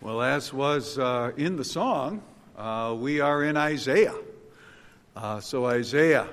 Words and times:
Well, 0.00 0.22
as 0.22 0.52
was 0.52 0.96
uh, 0.96 1.32
in 1.36 1.56
the 1.56 1.64
song, 1.64 2.22
uh, 2.56 2.94
we 2.96 3.18
are 3.18 3.42
in 3.42 3.56
Isaiah. 3.56 4.14
Uh, 5.16 5.40
so, 5.40 5.66
Isaiah 5.66 6.28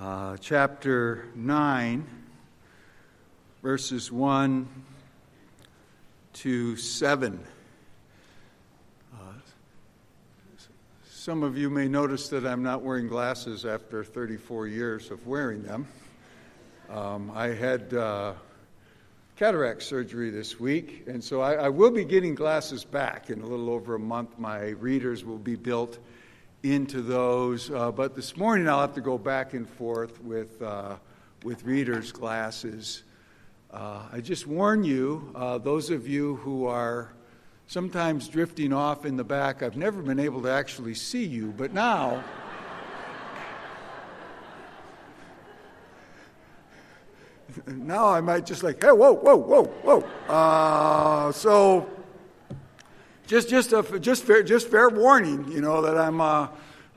uh, 0.00 0.38
chapter 0.38 1.26
9, 1.34 2.06
verses 3.62 4.10
1 4.10 4.66
to 6.32 6.76
7. 6.76 7.38
Uh, 9.12 9.18
some 11.06 11.42
of 11.42 11.58
you 11.58 11.68
may 11.68 11.86
notice 11.86 12.30
that 12.30 12.46
I'm 12.46 12.62
not 12.62 12.80
wearing 12.80 13.08
glasses 13.08 13.66
after 13.66 14.02
34 14.02 14.68
years 14.68 15.10
of 15.10 15.26
wearing 15.26 15.62
them. 15.64 15.86
Um, 16.88 17.30
I 17.34 17.48
had 17.48 17.92
uh, 17.92 18.32
cataract 19.38 19.84
surgery 19.84 20.30
this 20.30 20.58
week, 20.58 21.04
and 21.06 21.22
so 21.22 21.40
I, 21.40 21.54
I, 21.54 21.68
will 21.68 21.92
be 21.92 22.04
getting 22.04 22.34
glasses 22.34 22.84
back 22.84 23.30
in 23.30 23.40
a 23.40 23.46
little 23.46 23.70
over 23.70 23.94
a 23.94 23.98
month. 23.98 24.36
My 24.36 24.70
readers 24.70 25.24
will 25.24 25.38
be 25.38 25.54
built 25.54 26.00
into 26.64 27.02
those, 27.02 27.70
uh, 27.70 27.92
but 27.92 28.16
this 28.16 28.36
morning 28.36 28.68
I'll 28.68 28.80
have 28.80 28.94
to 28.94 29.00
go 29.00 29.16
back 29.16 29.54
and 29.54 29.70
forth 29.70 30.20
with 30.24 30.60
uh, 30.60 30.96
with 31.44 31.62
readers' 31.62 32.10
glasses. 32.10 33.04
Uh, 33.72 34.02
I 34.12 34.20
just 34.20 34.48
warn 34.48 34.82
you, 34.82 35.30
uh, 35.36 35.58
those 35.58 35.90
of 35.90 36.08
you 36.08 36.34
who 36.36 36.66
are 36.66 37.12
sometimes 37.68 38.26
drifting 38.26 38.72
off 38.72 39.06
in 39.06 39.16
the 39.16 39.22
back, 39.22 39.62
I've 39.62 39.76
never 39.76 40.02
been 40.02 40.18
able 40.18 40.42
to 40.42 40.50
actually 40.50 40.94
see 40.94 41.24
you, 41.24 41.54
but 41.56 41.72
now. 41.72 42.24
Now 47.66 48.08
I 48.08 48.20
might 48.20 48.46
just 48.46 48.62
like, 48.62 48.82
hey, 48.82 48.90
whoa, 48.90 49.12
whoa, 49.12 49.36
whoa, 49.36 49.64
whoa. 49.64 50.00
Uh, 50.28 51.32
so 51.32 51.88
just, 53.26 53.48
just, 53.48 53.72
a, 53.72 53.98
just, 53.98 54.24
fair, 54.24 54.42
just 54.42 54.68
fair 54.68 54.88
warning, 54.88 55.50
you 55.50 55.60
know, 55.60 55.82
that 55.82 55.98
I'm 55.98 56.20
uh, 56.20 56.48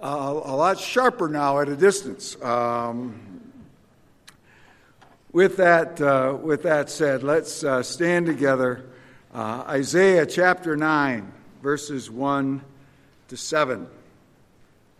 uh, 0.01 0.41
a 0.43 0.55
lot 0.55 0.79
sharper 0.79 1.27
now 1.27 1.59
at 1.59 1.69
a 1.69 1.75
distance. 1.75 2.41
Um, 2.41 3.51
with 5.31 5.57
that, 5.57 6.01
uh, 6.01 6.37
with 6.41 6.63
that 6.63 6.89
said, 6.89 7.23
let's 7.23 7.63
uh, 7.63 7.83
stand 7.83 8.25
together. 8.25 8.85
Uh, 9.33 9.63
Isaiah 9.67 10.25
chapter 10.25 10.75
9, 10.75 11.31
verses 11.61 12.11
1 12.11 12.61
to 13.29 13.37
7. 13.37 13.87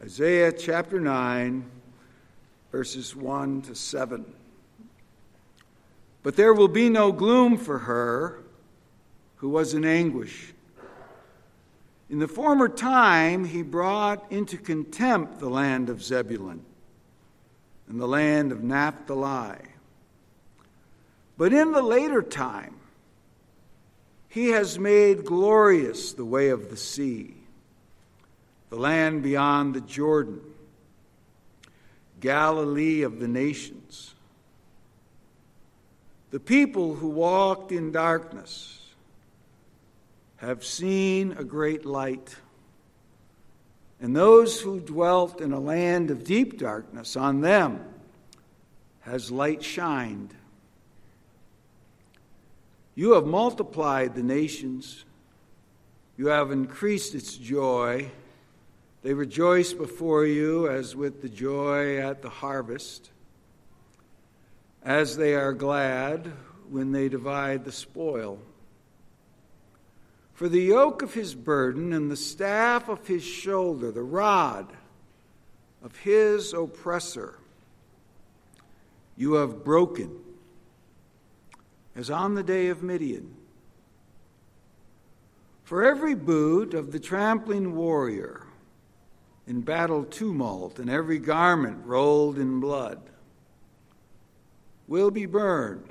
Isaiah 0.03 0.51
chapter 0.51 0.99
9, 0.99 1.65
verses 2.71 3.15
1 3.15 3.61
to 3.63 3.75
7. 3.75 4.25
But 6.23 6.35
there 6.35 6.53
will 6.53 6.67
be 6.67 6.89
no 6.89 7.11
gloom 7.11 7.57
for 7.57 7.79
her 7.79 8.39
who 9.37 9.49
was 9.49 9.73
in 9.73 9.85
anguish. 9.85 10.53
In 12.09 12.19
the 12.19 12.27
former 12.27 12.67
time, 12.67 13.45
he 13.45 13.63
brought 13.63 14.31
into 14.31 14.57
contempt 14.57 15.39
the 15.39 15.49
land 15.49 15.89
of 15.89 16.03
Zebulun 16.03 16.63
and 17.87 17.99
the 17.99 18.07
land 18.07 18.51
of 18.51 18.63
Naphtali. 18.63 19.57
But 21.37 21.53
in 21.53 21.71
the 21.71 21.81
later 21.81 22.21
time, 22.21 22.75
he 24.29 24.49
has 24.49 24.77
made 24.77 25.25
glorious 25.25 26.13
the 26.13 26.25
way 26.25 26.49
of 26.49 26.69
the 26.69 26.77
sea, 26.77 27.33
the 28.69 28.75
land 28.77 29.23
beyond 29.23 29.73
the 29.73 29.81
Jordan, 29.81 30.39
Galilee 32.19 33.01
of 33.01 33.19
the 33.19 33.27
nations. 33.27 34.13
The 36.31 36.39
people 36.39 36.95
who 36.95 37.09
walked 37.09 37.73
in 37.73 37.91
darkness 37.91 38.79
have 40.37 40.63
seen 40.63 41.33
a 41.33 41.43
great 41.43 41.85
light. 41.85 42.35
And 43.99 44.15
those 44.15 44.61
who 44.61 44.79
dwelt 44.79 45.41
in 45.41 45.51
a 45.51 45.59
land 45.59 46.09
of 46.09 46.23
deep 46.23 46.57
darkness, 46.57 47.15
on 47.17 47.41
them 47.41 47.85
has 49.01 49.29
light 49.29 49.61
shined. 49.61 50.33
You 52.95 53.13
have 53.13 53.25
multiplied 53.25 54.15
the 54.15 54.23
nations, 54.23 55.05
you 56.17 56.27
have 56.27 56.51
increased 56.51 57.13
its 57.13 57.35
joy. 57.35 58.09
They 59.03 59.13
rejoice 59.13 59.73
before 59.73 60.25
you 60.25 60.69
as 60.69 60.95
with 60.95 61.21
the 61.21 61.29
joy 61.29 61.97
at 61.97 62.21
the 62.21 62.29
harvest 62.29 63.10
as 64.83 65.17
they 65.17 65.35
are 65.35 65.53
glad 65.53 66.31
when 66.69 66.91
they 66.91 67.09
divide 67.09 67.65
the 67.65 67.71
spoil. 67.71 68.39
For 70.33 70.49
the 70.49 70.61
yoke 70.61 71.01
of 71.03 71.13
his 71.13 71.35
burden 71.35 71.93
and 71.93 72.09
the 72.09 72.15
staff 72.15 72.89
of 72.89 73.05
his 73.05 73.23
shoulder, 73.23 73.91
the 73.91 74.01
rod 74.01 74.73
of 75.83 75.95
his 75.97 76.53
oppressor, 76.53 77.37
you 79.15 79.33
have 79.33 79.63
broken, 79.63 80.17
as 81.95 82.09
on 82.09 82.33
the 82.33 82.41
day 82.41 82.69
of 82.69 82.81
Midian. 82.81 83.35
For 85.63 85.83
every 85.83 86.15
boot 86.15 86.73
of 86.73 86.91
the 86.91 86.99
trampling 86.99 87.75
warrior 87.75 88.47
in 89.45 89.61
battle 89.61 90.05
tumult, 90.05 90.79
and 90.79 90.89
every 90.89 91.19
garment 91.19 91.85
rolled 91.85 92.39
in 92.39 92.59
blood, 92.59 93.10
will 94.91 95.09
be 95.09 95.25
burned 95.25 95.87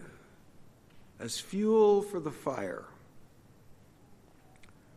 as 1.19 1.41
fuel 1.41 2.03
for 2.03 2.21
the 2.21 2.31
fire. 2.31 2.85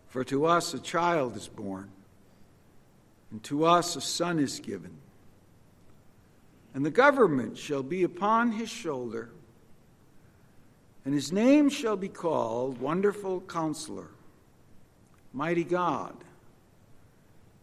For 0.10 0.26
to 0.26 0.46
us 0.46 0.74
a 0.74 0.80
child 0.80 1.38
is 1.38 1.48
born, 1.48 1.90
and 3.32 3.42
to 3.44 3.64
us 3.64 3.96
a 3.96 4.02
son 4.02 4.40
is 4.40 4.60
given, 4.60 4.92
and 6.74 6.86
the 6.86 6.92
government 6.92 7.58
shall 7.58 7.82
be 7.82 8.04
upon 8.04 8.52
his 8.52 8.70
shoulder, 8.70 9.30
and 11.06 11.14
his 11.14 11.32
name 11.32 11.70
shall 11.70 11.96
be 11.96 12.10
called 12.10 12.82
Wonderful 12.82 13.40
Counselor, 13.48 14.10
Mighty 15.32 15.64
God, 15.64 16.14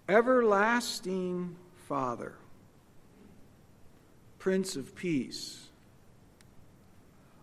Everlasting 0.09 1.55
Father, 1.87 2.33
Prince 4.39 4.75
of 4.77 4.95
Peace 4.97 5.67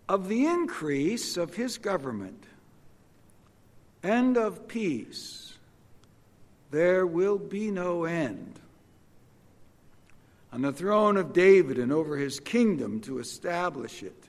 of 0.09 0.28
the 0.29 0.45
increase 0.45 1.38
of 1.38 1.56
his 1.56 1.78
government 1.78 2.44
and 4.03 4.38
of 4.38 4.68
peace, 4.68 5.57
there 6.72 7.06
will 7.06 7.38
be 7.38 7.72
no 7.72 8.06
end. 8.06 8.59
On 10.53 10.62
the 10.62 10.72
throne 10.72 11.18
of 11.18 11.34
David 11.34 11.78
and 11.78 11.91
over 11.91 12.18
his 12.18 12.40
kingdom 12.40 13.01
to 13.01 13.19
establish 13.19 14.01
it 14.01 14.23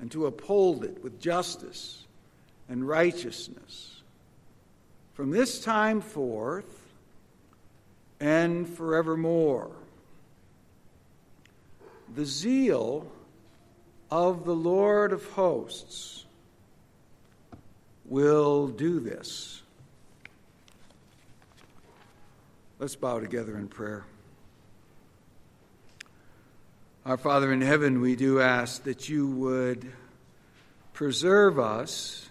and 0.00 0.10
to 0.12 0.26
uphold 0.26 0.84
it 0.84 1.02
with 1.02 1.20
justice 1.20 2.04
and 2.68 2.86
righteousness 2.86 4.02
from 5.14 5.30
this 5.30 5.60
time 5.60 6.00
forth 6.00 6.88
and 8.20 8.68
forevermore. 8.68 9.70
The 12.14 12.24
zeal 12.24 13.10
of 14.10 14.44
the 14.44 14.54
Lord 14.54 15.12
of 15.12 15.24
hosts 15.32 16.24
will 18.04 18.68
do 18.68 19.00
this. 19.00 19.62
Let's 22.78 22.96
bow 22.96 23.20
together 23.20 23.56
in 23.56 23.68
prayer. 23.68 24.04
Our 27.04 27.16
Father 27.16 27.52
in 27.52 27.60
heaven, 27.60 28.00
we 28.00 28.16
do 28.16 28.40
ask 28.40 28.84
that 28.84 29.08
you 29.08 29.26
would 29.26 29.90
preserve 30.92 31.58
us 31.58 32.28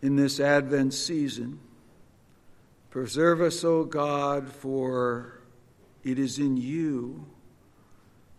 in 0.00 0.16
this 0.16 0.40
Advent 0.40 0.94
season. 0.94 1.60
Preserve 2.90 3.40
us, 3.40 3.64
O 3.64 3.84
God, 3.84 4.48
for 4.48 5.40
it 6.02 6.18
is 6.18 6.38
in 6.38 6.56
you 6.56 7.24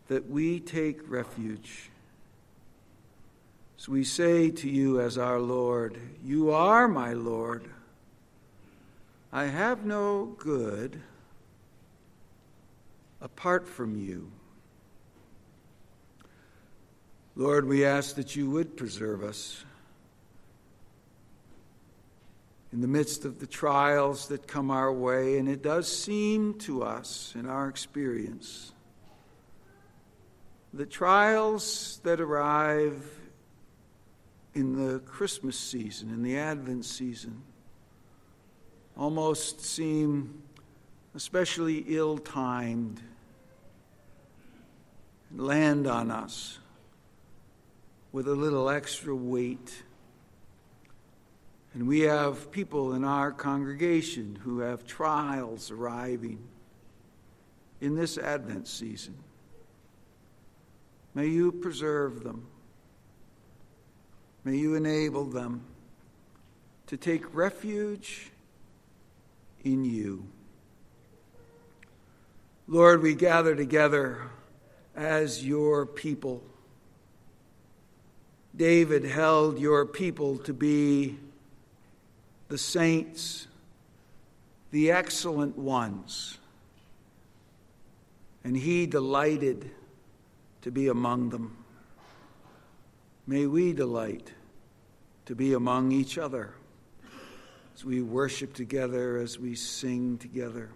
that 0.10 0.30
we 0.30 0.60
take 0.60 1.10
refuge. 1.10 1.90
We 3.88 4.06
say 4.06 4.50
to 4.50 4.70
you 4.70 5.02
as 5.02 5.18
our 5.18 5.40
Lord, 5.40 5.98
You 6.24 6.52
are 6.52 6.88
my 6.88 7.14
Lord. 7.14 7.70
I 9.32 9.46
have 9.46 9.84
no 9.86 10.36
good 10.38 11.02
apart 13.20 13.68
from 13.68 13.98
you. 13.98 14.32
Lord, 17.36 17.68
we 17.68 17.84
ask 17.84 18.16
that 18.16 18.36
you 18.36 18.50
would 18.52 18.78
preserve 18.78 19.24
us 19.24 19.66
in 22.72 22.80
the 22.82 22.88
midst 22.88 23.26
of 23.26 23.40
the 23.40 23.48
trials 23.48 24.28
that 24.28 24.48
come 24.48 24.72
our 24.72 24.94
way, 24.94 25.38
and 25.40 25.50
it 25.50 25.62
does 25.62 25.92
seem 25.92 26.54
to 26.60 26.84
us 26.84 27.34
in 27.36 27.48
our 27.48 27.68
experience 27.68 28.72
the 30.74 30.86
trials 30.86 32.00
that 32.04 32.20
arrive 32.20 33.06
in 34.56 34.76
the 34.76 35.00
Christmas 35.00 35.58
season, 35.58 36.10
in 36.10 36.22
the 36.24 36.38
Advent 36.38 36.86
season, 36.86 37.42
almost 38.96 39.62
seem 39.62 40.44
especially 41.16 41.86
ill 41.88 42.18
timed 42.18 43.02
and 45.30 45.42
land 45.42 45.88
on 45.88 46.12
us 46.12 46.60
with 48.12 48.28
a 48.28 48.36
little 48.36 48.70
extra 48.70 49.16
weight. 49.16 49.84
And 51.74 51.88
we 51.88 52.02
have 52.02 52.52
people 52.52 52.94
in 52.94 53.04
our 53.04 53.32
congregation 53.32 54.38
who 54.44 54.60
have 54.60 54.86
trials 54.86 55.72
arriving 55.72 56.40
in 57.82 57.96
this 57.96 58.18
Advent 58.20 58.68
season. 58.68 59.16
May 61.16 61.28
you 61.28 61.52
preserve 61.52 62.24
them. 62.24 62.48
May 64.44 64.58
you 64.58 64.76
enable 64.76 65.26
them 65.26 65.64
to 66.88 66.98
take 66.98 67.34
refuge 67.34 68.32
in 69.64 69.86
you. 69.86 70.28
Lord, 72.68 73.02
we 73.02 73.16
gather 73.16 73.56
together 73.56 74.22
as 74.96 75.46
your 75.46 75.86
people. 75.86 76.44
David 78.56 79.04
held 79.04 79.60
your 79.60 79.86
people 79.86 80.38
to 80.40 80.54
be 80.54 81.18
the 82.50 82.58
saints, 82.58 83.48
the 84.72 84.92
excellent 84.92 85.58
ones, 85.58 86.38
and 88.44 88.56
he 88.56 88.86
delighted 88.86 89.72
to 90.62 90.72
be 90.72 90.88
among 90.88 91.30
them. 91.30 91.63
May 93.26 93.48
we 93.48 93.72
delight 93.72 94.34
to 95.28 95.36
be 95.36 95.54
among 95.54 95.94
each 95.94 96.18
other 96.18 96.56
as 97.74 97.86
we 97.86 98.02
worship 98.02 98.54
together, 98.54 99.16
as 99.16 99.40
we 99.40 99.56
sing 99.56 100.18
together. 100.18 100.72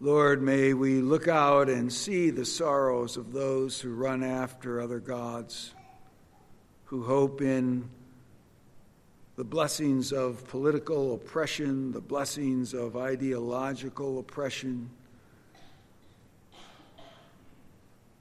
Lord, 0.00 0.40
may 0.40 0.72
we 0.72 1.02
look 1.02 1.28
out 1.28 1.68
and 1.68 1.92
see 1.92 2.30
the 2.30 2.46
sorrows 2.46 3.18
of 3.18 3.34
those 3.34 3.78
who 3.78 3.94
run 3.94 4.22
after 4.22 4.80
other 4.80 5.00
gods, 5.00 5.74
who 6.84 7.02
hope 7.04 7.42
in 7.42 7.90
the 9.36 9.44
blessings 9.44 10.14
of 10.14 10.48
political 10.48 11.14
oppression, 11.14 11.92
the 11.92 12.00
blessings 12.00 12.72
of 12.72 12.96
ideological 12.96 14.18
oppression. 14.18 14.88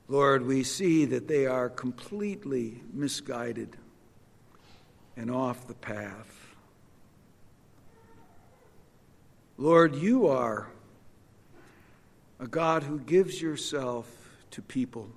Lord, 0.07 0.45
we 0.45 0.63
see 0.63 1.05
that 1.05 1.27
they 1.27 1.47
are 1.47 1.69
completely 1.69 2.81
misguided 2.93 3.75
and 5.17 5.31
off 5.31 5.67
the 5.67 5.73
path. 5.73 6.55
Lord, 9.57 9.95
you 9.95 10.27
are 10.27 10.67
a 12.39 12.47
God 12.47 12.83
who 12.83 12.99
gives 12.99 13.41
yourself 13.41 14.07
to 14.51 14.61
people 14.61 15.09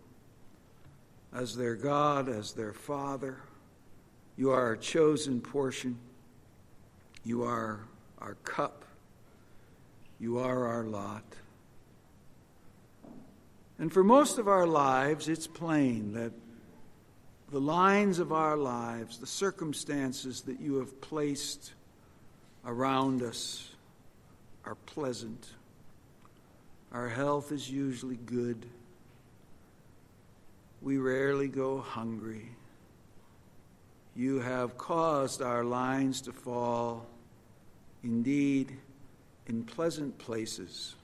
as 1.34 1.56
their 1.56 1.75
God, 1.75 2.29
as 2.29 2.52
their 2.52 2.73
Father. 2.73 3.38
You 4.37 4.50
are 4.52 4.62
our 4.62 4.76
chosen 4.76 5.41
portion. 5.41 5.99
You 7.25 7.43
are 7.43 7.81
our 8.20 8.34
cup. 8.37 8.84
You 10.20 10.38
are 10.38 10.67
our 10.67 10.84
lot. 10.84 11.25
And 13.79 13.93
for 13.93 14.03
most 14.03 14.39
of 14.39 14.49
our 14.49 14.67
lives, 14.67 15.29
it's 15.29 15.47
plain 15.47 16.13
that 16.15 16.33
the 17.51 17.61
lines 17.61 18.19
of 18.19 18.33
our 18.33 18.57
lives, 18.57 19.19
the 19.19 19.27
circumstances 19.27 20.43
that 20.43 20.61
you 20.61 20.77
have 20.77 21.01
placed 21.01 21.73
around 22.67 23.23
us, 23.23 23.71
are 24.65 24.75
pleasant. 24.75 25.47
Our 26.93 27.09
health 27.09 27.53
is 27.53 27.71
usually 27.71 28.17
good. 28.17 28.67
We 30.83 30.99
rarely 30.99 31.49
go 31.49 31.79
hungry. 31.79 32.51
You 34.15 34.41
have 34.41 34.77
caused 34.77 35.41
our 35.41 35.65
lines 35.65 36.21
to 36.23 36.33
fall, 36.33 37.07
indeed, 38.03 38.77
in 39.47 39.63
pleasant 39.63 40.19
places. 40.19 40.97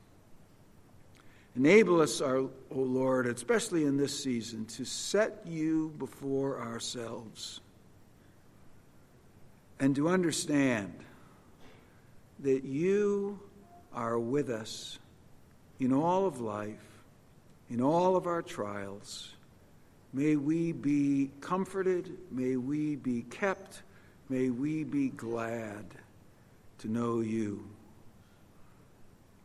Enable 1.57 2.01
us, 2.01 2.21
our, 2.21 2.39
O 2.39 2.51
Lord, 2.71 3.27
especially 3.27 3.85
in 3.85 3.97
this 3.97 4.19
season, 4.23 4.65
to 4.67 4.85
set 4.85 5.43
you 5.47 5.95
before 5.99 6.61
ourselves 6.61 7.61
and 9.79 9.95
to 9.95 10.09
understand 10.09 10.93
that 12.41 12.65
you 12.65 13.39
are 13.93 14.19
with 14.19 14.51
us 14.51 14.99
in 15.79 15.93
all 15.93 16.27
of 16.27 16.41
life, 16.41 17.05
in 17.71 17.81
all 17.81 18.17
of 18.17 18.27
our 18.27 18.43
trials. 18.43 19.33
May 20.13 20.37
we 20.37 20.73
be 20.73 21.31
comforted, 21.41 22.17
may 22.31 22.57
we 22.57 22.97
be 22.97 23.23
kept, 23.23 23.83
may 24.29 24.51
we 24.51 24.83
be 24.85 25.09
glad 25.09 25.85
to 26.79 26.89
know 26.89 27.21
you. 27.21 27.65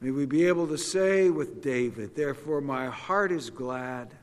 May 0.02 0.12
we 0.12 0.26
be 0.26 0.48
able 0.48 0.68
to 0.68 0.78
say 0.78 1.30
with 1.30 1.62
David, 1.62 2.16
Therefore, 2.16 2.62
my 2.62 2.88
heart 2.88 3.32
is 3.32 3.50
glad, 3.50 4.14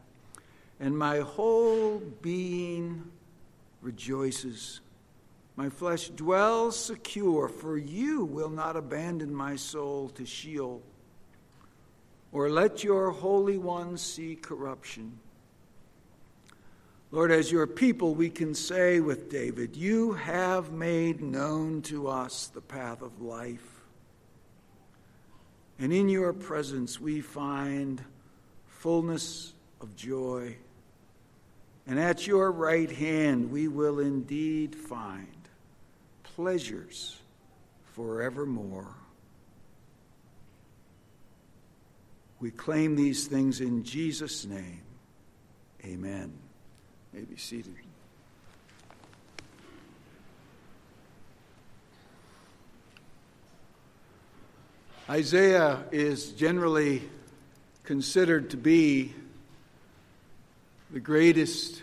and 0.80 0.96
my 0.96 1.18
whole 1.18 1.98
being 2.22 3.10
rejoices. 3.82 4.80
My 5.54 5.68
flesh 5.68 6.08
dwells 6.08 6.78
secure, 6.78 7.48
for 7.48 7.76
you 7.76 8.24
will 8.24 8.50
not 8.50 8.76
abandon 8.76 9.34
my 9.34 9.56
soul 9.56 10.08
to 10.10 10.24
Sheol 10.24 10.82
or 12.36 12.50
let 12.50 12.84
your 12.84 13.10
Holy 13.10 13.56
One 13.56 13.96
see 13.96 14.36
corruption. 14.36 15.18
Lord, 17.10 17.30
as 17.30 17.50
your 17.50 17.66
people, 17.66 18.14
we 18.14 18.28
can 18.28 18.54
say 18.54 19.00
with 19.00 19.30
David, 19.30 19.74
You 19.74 20.12
have 20.12 20.70
made 20.70 21.22
known 21.22 21.80
to 21.82 22.08
us 22.08 22.48
the 22.48 22.60
path 22.60 23.00
of 23.00 23.22
life. 23.22 23.75
And 25.78 25.92
in 25.92 26.08
your 26.08 26.32
presence 26.32 27.00
we 27.00 27.20
find 27.20 28.02
fullness 28.66 29.52
of 29.80 29.94
joy. 29.96 30.56
And 31.86 31.98
at 31.98 32.26
your 32.26 32.50
right 32.50 32.90
hand 32.90 33.50
we 33.50 33.68
will 33.68 34.00
indeed 34.00 34.74
find 34.74 35.26
pleasures 36.22 37.18
forevermore. 37.94 38.94
We 42.40 42.50
claim 42.50 42.96
these 42.96 43.26
things 43.26 43.60
in 43.60 43.82
Jesus' 43.82 44.44
name. 44.44 44.82
Amen. 45.84 46.32
You 47.12 47.20
may 47.20 47.24
be 47.24 47.36
seated. 47.36 47.85
Isaiah 55.08 55.84
is 55.92 56.30
generally 56.32 57.00
considered 57.84 58.50
to 58.50 58.56
be 58.56 59.14
the 60.90 60.98
greatest 60.98 61.80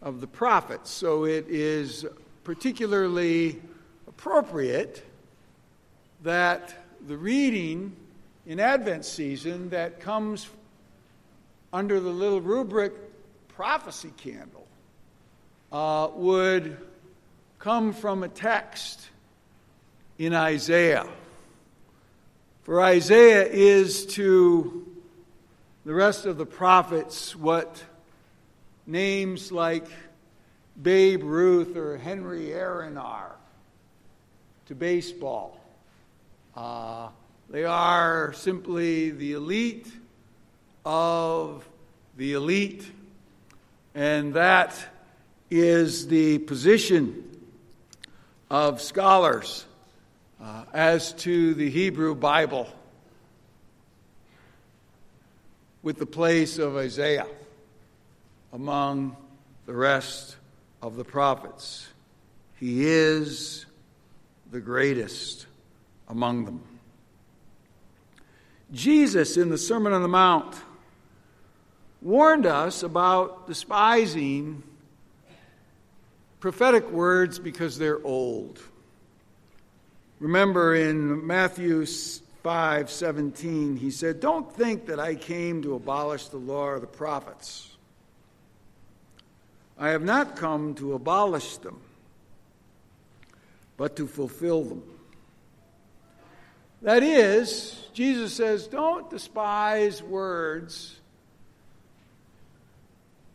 of 0.00 0.22
the 0.22 0.26
prophets, 0.26 0.90
so 0.90 1.24
it 1.24 1.44
is 1.48 2.06
particularly 2.44 3.60
appropriate 4.06 5.04
that 6.22 6.74
the 7.06 7.18
reading 7.18 7.94
in 8.46 8.60
Advent 8.60 9.04
season 9.04 9.68
that 9.68 10.00
comes 10.00 10.48
under 11.70 12.00
the 12.00 12.08
little 12.08 12.40
rubric 12.40 12.94
prophecy 13.48 14.12
candle 14.16 14.66
uh, 15.70 16.08
would 16.14 16.78
come 17.58 17.92
from 17.92 18.22
a 18.22 18.28
text 18.28 19.10
in 20.16 20.32
Isaiah. 20.32 21.06
For 22.68 22.82
Isaiah 22.82 23.46
is 23.46 24.04
to 24.08 24.86
the 25.86 25.94
rest 25.94 26.26
of 26.26 26.36
the 26.36 26.44
prophets 26.44 27.34
what 27.34 27.82
names 28.86 29.50
like 29.50 29.86
Babe 30.82 31.22
Ruth 31.22 31.78
or 31.78 31.96
Henry 31.96 32.52
Aaron 32.52 32.98
are 32.98 33.34
to 34.66 34.74
baseball. 34.74 35.58
Uh, 36.54 37.08
they 37.48 37.64
are 37.64 38.34
simply 38.34 39.12
the 39.12 39.32
elite 39.32 39.88
of 40.84 41.66
the 42.18 42.34
elite, 42.34 42.84
and 43.94 44.34
that 44.34 44.78
is 45.50 46.06
the 46.08 46.36
position 46.40 47.24
of 48.50 48.82
scholars 48.82 49.64
uh, 50.42 50.64
as 50.72 51.12
to 51.14 51.54
the 51.54 51.68
Hebrew 51.68 52.14
Bible 52.14 52.68
with 55.82 55.98
the 55.98 56.06
place 56.06 56.58
of 56.58 56.76
Isaiah 56.76 57.26
among 58.52 59.16
the 59.66 59.74
rest 59.74 60.36
of 60.82 60.96
the 60.96 61.04
prophets. 61.04 61.88
He 62.56 62.86
is 62.86 63.66
the 64.50 64.60
greatest 64.60 65.46
among 66.08 66.44
them. 66.44 66.62
Jesus, 68.72 69.36
in 69.36 69.48
the 69.48 69.58
Sermon 69.58 69.92
on 69.92 70.02
the 70.02 70.08
Mount, 70.08 70.54
warned 72.02 72.46
us 72.46 72.82
about 72.82 73.46
despising 73.46 74.62
prophetic 76.40 76.90
words 76.90 77.38
because 77.38 77.78
they're 77.78 78.04
old. 78.04 78.60
Remember 80.20 80.74
in 80.74 81.26
Matthew 81.26 81.86
5 81.86 82.90
17, 82.90 83.76
he 83.76 83.90
said, 83.90 84.20
Don't 84.20 84.52
think 84.52 84.86
that 84.86 84.98
I 84.98 85.14
came 85.14 85.62
to 85.62 85.74
abolish 85.74 86.28
the 86.28 86.38
law 86.38 86.66
or 86.66 86.80
the 86.80 86.86
prophets. 86.86 87.76
I 89.78 89.90
have 89.90 90.02
not 90.02 90.34
come 90.34 90.74
to 90.76 90.94
abolish 90.94 91.58
them, 91.58 91.80
but 93.76 93.96
to 93.96 94.08
fulfill 94.08 94.64
them. 94.64 94.82
That 96.82 97.02
is, 97.02 97.88
Jesus 97.92 98.34
says, 98.34 98.66
don't 98.68 99.10
despise 99.10 100.02
words 100.02 100.96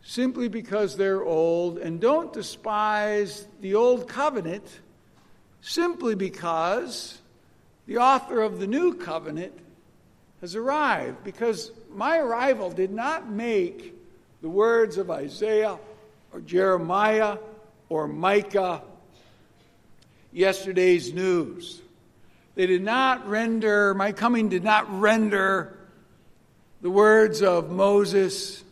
simply 0.02 0.48
because 0.48 0.96
they're 0.96 1.22
old, 1.22 1.78
and 1.78 2.00
don't 2.00 2.32
despise 2.32 3.46
the 3.60 3.74
old 3.74 4.06
covenant 4.06 4.80
simply 5.64 6.14
because 6.14 7.18
the 7.86 7.96
author 7.96 8.42
of 8.42 8.60
the 8.60 8.66
new 8.66 8.92
covenant 8.94 9.58
has 10.42 10.54
arrived. 10.54 11.24
Because 11.24 11.72
my 11.90 12.18
arrival 12.18 12.70
did 12.70 12.92
not 12.92 13.30
make 13.30 13.94
the 14.42 14.48
words 14.48 14.98
of 14.98 15.10
Isaiah 15.10 15.78
or 16.32 16.40
Jeremiah 16.40 17.38
or 17.88 18.06
Micah 18.06 18.82
yesterday's 20.32 21.14
news. 21.14 21.80
They 22.56 22.66
did 22.66 22.82
not 22.82 23.26
render, 23.26 23.94
my 23.94 24.12
coming 24.12 24.50
did 24.50 24.64
not 24.64 25.00
render 25.00 25.78
the 26.82 26.90
words 26.90 27.42
of 27.42 27.70
Moses 27.70 28.62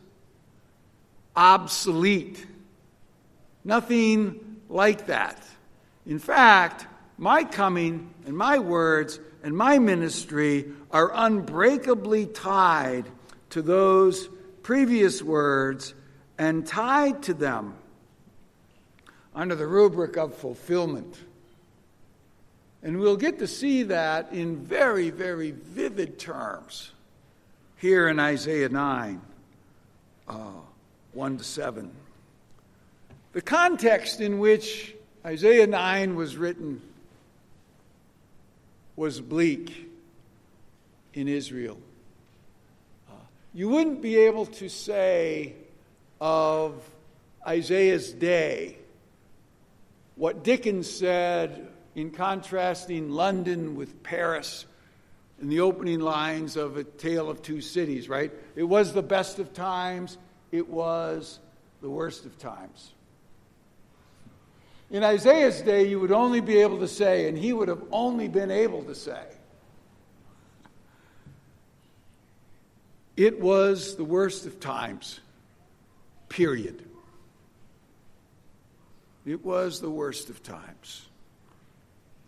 obsolete. 1.34 2.46
Nothing 3.64 4.60
like 4.68 5.06
that. 5.06 5.42
In 6.06 6.18
fact, 6.18 6.86
my 7.18 7.44
coming 7.44 8.12
and 8.26 8.36
my 8.36 8.58
words 8.58 9.20
and 9.42 9.56
my 9.56 9.78
ministry 9.78 10.66
are 10.90 11.10
unbreakably 11.14 12.26
tied 12.26 13.04
to 13.50 13.62
those 13.62 14.28
previous 14.62 15.22
words 15.22 15.94
and 16.38 16.66
tied 16.66 17.22
to 17.24 17.34
them 17.34 17.74
under 19.34 19.54
the 19.54 19.66
rubric 19.66 20.16
of 20.16 20.34
fulfillment. 20.34 21.16
And 22.82 22.98
we'll 22.98 23.16
get 23.16 23.38
to 23.38 23.46
see 23.46 23.84
that 23.84 24.32
in 24.32 24.64
very, 24.64 25.10
very 25.10 25.52
vivid 25.52 26.18
terms 26.18 26.90
here 27.76 28.08
in 28.08 28.18
Isaiah 28.18 28.68
9, 28.68 29.20
uh, 30.28 30.34
1 31.12 31.38
to 31.38 31.44
7. 31.44 31.90
The 33.32 33.42
context 33.42 34.20
in 34.20 34.38
which 34.38 34.94
Isaiah 35.24 35.68
9 35.68 36.16
was 36.16 36.36
written 36.36 36.82
was 38.96 39.20
bleak 39.20 39.88
in 41.14 41.28
Israel. 41.28 41.78
Uh, 43.08 43.14
you 43.54 43.68
wouldn't 43.68 44.02
be 44.02 44.16
able 44.16 44.46
to 44.46 44.68
say 44.68 45.54
of 46.20 46.74
Isaiah's 47.46 48.12
day 48.12 48.78
what 50.16 50.42
Dickens 50.42 50.90
said 50.90 51.68
in 51.94 52.10
contrasting 52.10 53.10
London 53.10 53.76
with 53.76 54.02
Paris 54.02 54.66
in 55.40 55.48
the 55.48 55.60
opening 55.60 56.00
lines 56.00 56.56
of 56.56 56.76
A 56.76 56.84
Tale 56.84 57.30
of 57.30 57.42
Two 57.42 57.60
Cities, 57.60 58.08
right? 58.08 58.32
It 58.56 58.64
was 58.64 58.92
the 58.92 59.02
best 59.02 59.38
of 59.38 59.52
times, 59.52 60.18
it 60.50 60.68
was 60.68 61.38
the 61.80 61.90
worst 61.90 62.26
of 62.26 62.36
times. 62.38 62.92
In 64.92 65.02
Isaiah's 65.02 65.62
day, 65.62 65.88
you 65.88 65.98
would 66.00 66.12
only 66.12 66.42
be 66.42 66.58
able 66.58 66.78
to 66.80 66.88
say, 66.88 67.26
and 67.26 67.36
he 67.36 67.54
would 67.54 67.68
have 67.68 67.82
only 67.90 68.28
been 68.28 68.50
able 68.50 68.84
to 68.84 68.94
say, 68.94 69.24
it 73.16 73.40
was 73.40 73.96
the 73.96 74.04
worst 74.04 74.44
of 74.44 74.60
times, 74.60 75.20
period. 76.28 76.84
It 79.24 79.42
was 79.42 79.80
the 79.80 79.90
worst 79.90 80.28
of 80.28 80.42
times. 80.42 81.06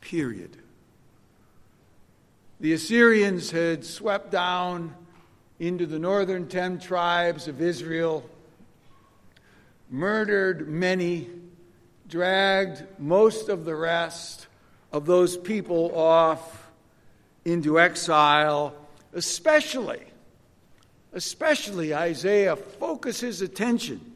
Period. 0.00 0.56
The 2.60 2.72
Assyrians 2.72 3.50
had 3.50 3.84
swept 3.84 4.30
down 4.30 4.94
into 5.58 5.84
the 5.84 5.98
northern 5.98 6.48
ten 6.48 6.78
tribes 6.78 7.46
of 7.46 7.60
Israel, 7.60 8.28
murdered 9.90 10.68
many, 10.68 11.28
dragged 12.14 12.84
most 12.96 13.48
of 13.48 13.64
the 13.64 13.74
rest 13.74 14.46
of 14.92 15.04
those 15.04 15.36
people 15.36 15.90
off 15.98 16.70
into 17.44 17.80
exile, 17.80 18.72
especially, 19.14 20.00
especially 21.12 21.92
Isaiah 21.92 22.54
focuses 22.54 23.42
attention 23.42 24.12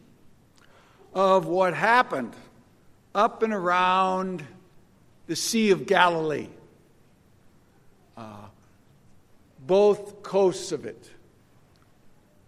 of 1.13 1.47
what 1.47 1.75
happened 1.75 2.35
up 3.17 3.43
and 3.43 3.53
around 3.53 4.45
the 5.27 5.35
Sea 5.35 5.73
of 5.73 5.85
Galilee, 5.85 6.47
uh, 8.17 8.47
both 9.67 10.23
coasts 10.23 10.71
of 10.71 10.87
it, 10.87 11.11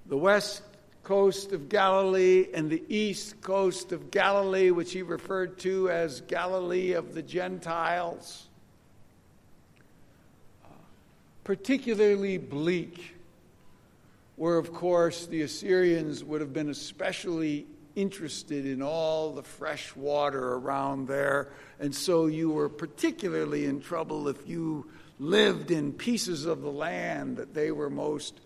the 0.07 0.17
west 0.17 0.63
coast 1.11 1.51
of 1.51 1.69
Galilee 1.69 2.47
and 2.55 2.71
the 2.71 2.85
east 2.89 3.41
coast 3.41 3.91
of 3.91 4.13
Galilee, 4.13 4.71
which 4.71 4.93
he 4.93 5.03
referred 5.03 5.59
to 5.59 5.91
as 5.91 6.21
Galilee 6.21 6.93
of 6.93 7.15
the 7.15 7.23
Gentiles. 7.23 8.47
Particularly 11.43 12.39
bleak, 12.39 13.17
where, 14.37 14.57
of 14.57 14.73
course, 14.73 15.27
the 15.27 15.43
Assyrians 15.43 16.23
would 16.23 16.41
have 16.41 16.53
been 16.53 16.71
especially 16.71 17.67
interested 17.97 18.65
in 18.65 18.81
all 18.81 19.33
the 19.33 19.43
fresh 19.43 19.97
water 19.97 20.53
around 20.55 21.09
there. 21.09 21.49
And 21.81 21.93
so 21.93 22.27
you 22.27 22.53
were 22.53 22.69
particularly 22.69 23.65
in 23.65 23.81
trouble 23.81 24.29
if 24.29 24.47
you 24.47 24.89
lived 25.19 25.73
in 25.73 25.93
pieces 25.93 26.45
of 26.45 26.63
the 26.63 26.71
land 26.71 27.39
that 27.39 27.53
they 27.53 27.73
were 27.73 27.91
most 27.91 28.39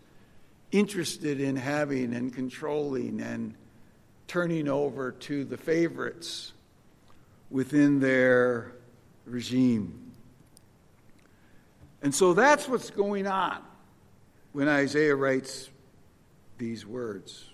interested 0.73 1.41
in 1.41 1.57
having 1.57 2.15
and 2.15 2.33
controlling 2.33 3.21
and 3.21 3.55
turning 4.27 4.69
over 4.69 5.13
to 5.13 5.45
the 5.45 5.57
favorites 5.57 6.53
within 7.51 8.01
their 8.01 8.73
regime. 9.27 10.13
And 12.03 12.15
so 12.15 12.35
that's 12.35 12.69
what's 12.69 12.91
going 12.91 13.27
on 13.27 13.63
when 14.53 14.69
Isaiah 14.69 15.17
writes 15.17 15.71
these 16.59 16.87
words. 16.87 17.47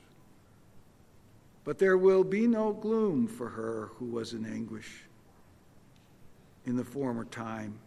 But 1.64 1.79
there 1.79 1.99
will 1.99 2.25
be 2.25 2.47
no 2.47 2.73
gloom 2.73 3.26
for 3.26 3.49
her 3.49 3.90
who 3.97 4.07
was 4.07 4.33
in 4.33 4.45
anguish 4.45 5.05
in 6.67 6.76
the 6.76 6.85
former 6.85 7.25
time. 7.25 7.79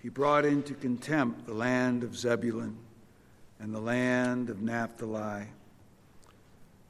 He 0.00 0.08
brought 0.08 0.44
into 0.44 0.74
contempt 0.74 1.46
the 1.46 1.54
land 1.54 2.04
of 2.04 2.16
Zebulun 2.16 2.78
and 3.60 3.74
the 3.74 3.80
land 3.80 4.50
of 4.50 4.60
Naphtali. 4.60 5.46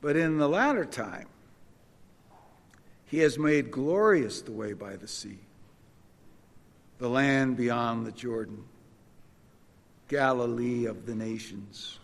But 0.01 0.17
in 0.17 0.39
the 0.39 0.49
latter 0.49 0.85
time, 0.85 1.29
he 3.07 3.19
has 3.21 3.39
made 3.39 3.71
glorious 3.71 4.43
the 4.43 4.53
way 4.53 4.73
by 4.73 4.97
the 4.97 5.09
sea, 5.09 5.39
the 6.99 7.09
land 7.09 7.57
beyond 7.57 8.07
the 8.07 8.13
Jordan, 8.13 8.65
Galilee 10.09 10.87
of 10.87 11.07
the 11.07 11.15
nations. 11.15 11.99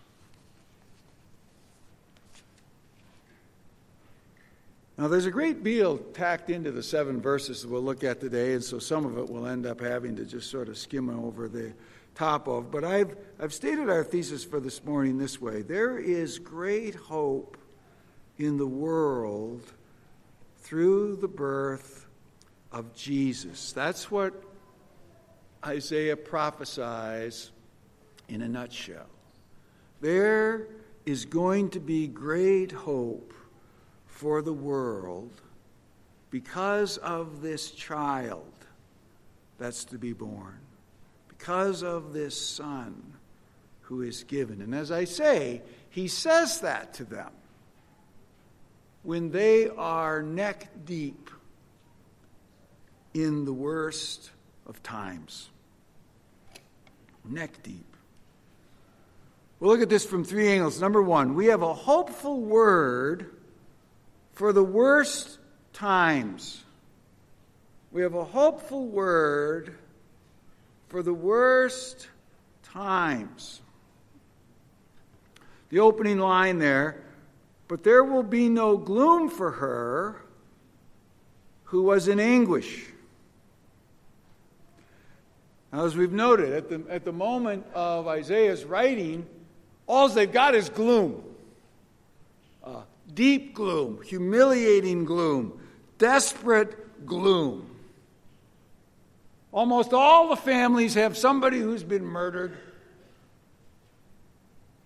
Now, 4.98 5.08
there's 5.08 5.26
a 5.26 5.30
great 5.30 5.64
deal 5.64 5.96
packed 5.96 6.50
into 6.50 6.70
the 6.70 6.82
seven 6.82 7.20
verses 7.20 7.62
that 7.62 7.68
we'll 7.68 7.82
look 7.82 8.04
at 8.04 8.20
today, 8.20 8.52
and 8.52 8.62
so 8.62 8.78
some 8.78 9.04
of 9.04 9.18
it 9.18 9.28
we'll 9.28 9.46
end 9.46 9.66
up 9.66 9.80
having 9.80 10.14
to 10.16 10.24
just 10.24 10.50
sort 10.50 10.68
of 10.68 10.78
skim 10.78 11.08
over 11.08 11.48
the 11.48 11.72
top 12.14 12.48
of. 12.48 12.70
But 12.70 12.84
I've, 12.84 13.16
I've 13.38 13.52
stated 13.52 13.88
our 13.88 14.04
thesis 14.04 14.44
for 14.44 14.60
this 14.60 14.84
morning 14.84 15.18
this 15.18 15.40
way 15.40 15.62
there 15.62 15.98
is 15.98 16.38
great 16.38 16.94
hope 16.94 17.56
in 18.38 18.56
the 18.56 18.66
world 18.66 19.62
through 20.58 21.16
the 21.16 21.28
birth 21.28 22.06
of 22.70 22.94
Jesus. 22.94 23.72
That's 23.72 24.10
what 24.10 24.32
Isaiah 25.64 26.16
prophesies 26.16 27.50
in 28.28 28.42
a 28.42 28.48
nutshell. 28.48 29.06
There 30.00 30.68
is 31.04 31.24
going 31.24 31.70
to 31.70 31.80
be 31.80 32.06
great 32.06 32.72
hope 32.72 33.32
for 34.06 34.42
the 34.42 34.52
world 34.52 35.30
because 36.30 36.96
of 36.98 37.42
this 37.42 37.70
child 37.70 38.52
that's 39.58 39.84
to 39.84 39.98
be 39.98 40.12
born, 40.12 40.58
because 41.42 41.82
of 41.82 42.12
this 42.12 42.40
Son 42.40 43.14
who 43.80 44.02
is 44.02 44.22
given. 44.22 44.62
And 44.62 44.72
as 44.72 44.92
I 44.92 45.06
say, 45.06 45.60
he 45.90 46.06
says 46.06 46.60
that 46.60 46.94
to 46.94 47.04
them 47.04 47.30
when 49.02 49.32
they 49.32 49.68
are 49.68 50.22
neck 50.22 50.68
deep 50.84 51.30
in 53.12 53.44
the 53.44 53.52
worst 53.52 54.30
of 54.66 54.80
times. 54.84 55.48
Neck 57.28 57.60
deep. 57.64 57.96
We'll 59.58 59.72
look 59.72 59.82
at 59.82 59.88
this 59.88 60.06
from 60.06 60.22
three 60.22 60.48
angles. 60.48 60.80
Number 60.80 61.02
one, 61.02 61.34
we 61.34 61.46
have 61.46 61.62
a 61.62 61.74
hopeful 61.74 62.40
word 62.40 63.34
for 64.32 64.52
the 64.52 64.62
worst 64.62 65.40
times. 65.72 66.62
We 67.90 68.02
have 68.02 68.14
a 68.14 68.24
hopeful 68.24 68.86
word 68.86 69.74
for 70.92 71.02
the 71.02 71.14
worst 71.14 72.06
times. 72.62 73.62
The 75.70 75.80
opening 75.80 76.18
line 76.18 76.58
there, 76.58 77.02
but 77.66 77.82
there 77.82 78.04
will 78.04 78.22
be 78.22 78.50
no 78.50 78.76
gloom 78.76 79.30
for 79.30 79.52
her 79.52 80.20
who 81.64 81.84
was 81.84 82.08
in 82.08 82.20
anguish. 82.20 82.84
Now, 85.72 85.86
as 85.86 85.96
we've 85.96 86.12
noted, 86.12 86.52
at 86.52 86.68
the, 86.68 86.84
at 86.90 87.06
the 87.06 87.12
moment 87.12 87.64
of 87.72 88.06
Isaiah's 88.06 88.66
writing, 88.66 89.26
all 89.86 90.10
they've 90.10 90.30
got 90.30 90.54
is 90.54 90.68
gloom. 90.68 91.24
Uh, 92.62 92.82
deep 93.14 93.54
gloom, 93.54 94.02
humiliating 94.04 95.06
gloom, 95.06 95.58
desperate 95.96 97.06
gloom. 97.06 97.71
Almost 99.52 99.92
all 99.92 100.30
the 100.30 100.36
families 100.36 100.94
have 100.94 101.16
somebody 101.16 101.58
who's 101.60 101.84
been 101.84 102.04
murdered. 102.04 102.56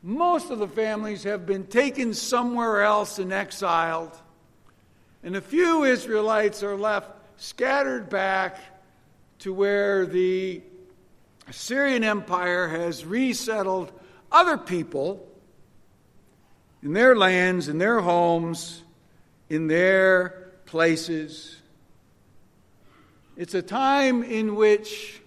Most 0.03 0.51
of 0.51 0.59
the 0.59 0.69
families 0.69 1.23
have 1.23 1.47
been 1.47 1.67
taken 1.67 2.15
somewhere 2.15 2.83
else 2.83 3.19
and 3.19 3.33
exiled. 3.33 4.13
And 5.23 5.37
a 5.37 5.41
few 5.41 5.85
Israelites 5.85 6.63
are 6.63 6.77
left 6.77 7.11
scattered 7.37 8.11
back 8.11 8.59
to 9.41 9.55
where 9.55 10.05
the 10.05 10.63
Assyrian 11.49 12.03
Empire 12.03 12.69
has 12.69 13.05
resettled 13.05 13.93
other 14.33 14.59
people 14.59 15.29
in 16.83 16.93
their 16.93 17.15
lands, 17.15 17.69
in 17.69 17.79
their 17.79 18.01
homes, 18.01 18.83
in 19.49 19.69
their 19.69 20.53
places. 20.67 21.56
It's 23.37 23.53
a 23.53 23.61
time 23.61 24.23
in 24.23 24.55
which, 24.55 25.21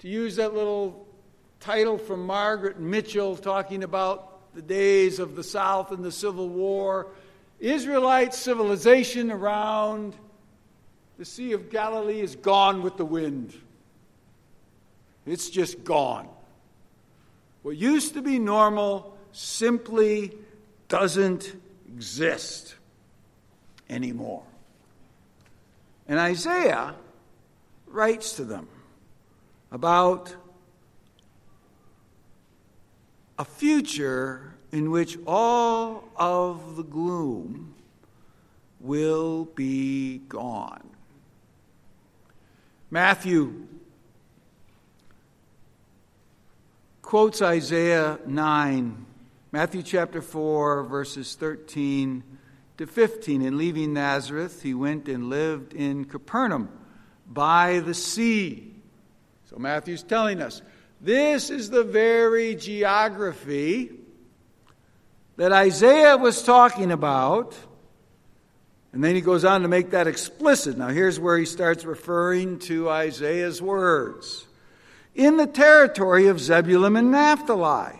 to 0.00 0.08
use 0.08 0.34
that 0.36 0.52
little 0.52 1.06
title 1.60 1.96
from 1.96 2.26
Margaret 2.26 2.80
Mitchell 2.80 3.36
talking 3.36 3.84
about 3.84 4.52
the 4.52 4.62
days 4.62 5.20
of 5.20 5.36
the 5.36 5.44
South 5.44 5.92
and 5.92 6.04
the 6.04 6.10
Civil 6.10 6.48
War, 6.48 7.06
Israelite 7.60 8.34
civilization 8.34 9.30
around 9.30 10.16
the 11.18 11.24
Sea 11.24 11.52
of 11.52 11.70
Galilee 11.70 12.20
is 12.20 12.34
gone 12.34 12.82
with 12.82 12.96
the 12.96 13.04
wind. 13.04 13.54
It's 15.24 15.50
just 15.50 15.84
gone. 15.84 16.28
What 17.62 17.76
used 17.76 18.14
to 18.14 18.22
be 18.22 18.40
normal 18.40 19.16
simply 19.30 20.32
doesn't 20.88 21.54
exist 21.94 22.74
anymore. 23.88 24.42
And 26.08 26.18
Isaiah 26.18 26.96
writes 27.90 28.32
to 28.34 28.44
them 28.44 28.68
about 29.70 30.34
a 33.38 33.44
future 33.44 34.54
in 34.72 34.90
which 34.90 35.18
all 35.26 36.04
of 36.16 36.76
the 36.76 36.82
gloom 36.82 37.74
will 38.80 39.44
be 39.44 40.18
gone. 40.28 40.88
Matthew 42.90 43.66
quotes 47.02 47.42
Isaiah 47.42 48.18
9, 48.26 49.06
Matthew 49.52 49.82
chapter 49.82 50.22
4, 50.22 50.84
verses 50.84 51.34
13 51.34 52.22
to 52.78 52.86
15. 52.86 53.42
In 53.42 53.58
leaving 53.58 53.92
Nazareth, 53.92 54.62
he 54.62 54.74
went 54.74 55.08
and 55.08 55.28
lived 55.28 55.72
in 55.72 56.04
Capernaum 56.04 56.68
by 57.30 57.78
the 57.78 57.94
sea. 57.94 58.74
So 59.48 59.56
Matthew's 59.56 60.02
telling 60.02 60.42
us 60.42 60.60
this 61.00 61.48
is 61.48 61.70
the 61.70 61.84
very 61.84 62.56
geography 62.56 63.92
that 65.36 65.52
Isaiah 65.52 66.18
was 66.18 66.42
talking 66.42 66.92
about. 66.92 67.56
And 68.92 69.02
then 69.04 69.14
he 69.14 69.20
goes 69.20 69.44
on 69.44 69.62
to 69.62 69.68
make 69.68 69.90
that 69.90 70.08
explicit. 70.08 70.76
Now, 70.76 70.88
here's 70.88 71.18
where 71.18 71.38
he 71.38 71.46
starts 71.46 71.84
referring 71.84 72.58
to 72.60 72.90
Isaiah's 72.90 73.62
words 73.62 74.48
in 75.14 75.36
the 75.36 75.46
territory 75.46 76.26
of 76.26 76.40
Zebulun 76.40 76.96
and 76.96 77.10
Naphtali, 77.10 77.98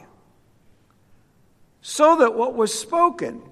so 1.81 2.16
that 2.16 2.35
what 2.35 2.55
was 2.55 2.73
spoken 2.77 3.43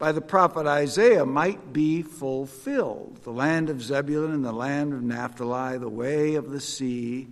by 0.00 0.12
the 0.12 0.20
prophet 0.22 0.66
Isaiah 0.66 1.26
might 1.26 1.74
be 1.74 2.00
fulfilled. 2.00 3.20
The 3.22 3.32
land 3.32 3.68
of 3.68 3.82
Zebulun 3.82 4.32
and 4.32 4.42
the 4.42 4.50
land 4.50 4.94
of 4.94 5.02
Naphtali, 5.02 5.76
the 5.76 5.90
way 5.90 6.36
of 6.36 6.50
the 6.50 6.60
sea, 6.60 7.28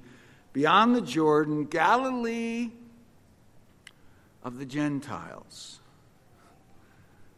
beyond 0.52 0.94
the 0.94 1.00
Jordan, 1.00 1.64
Galilee 1.64 2.68
of 4.44 4.58
the 4.58 4.66
Gentiles. 4.66 5.80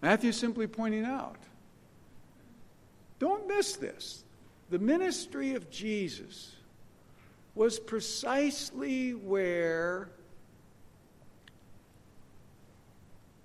Matthew 0.03 0.33
simply 0.33 0.66
pointing 0.66 1.05
out 1.05 1.37
don't 3.21 3.47
miss 3.47 3.77
this. 3.77 4.25
The 4.71 4.79
ministry 4.79 5.55
of 5.55 5.71
Jesus 5.71 6.57
was 7.55 7.79
precisely 7.79 9.14
where 9.14 10.09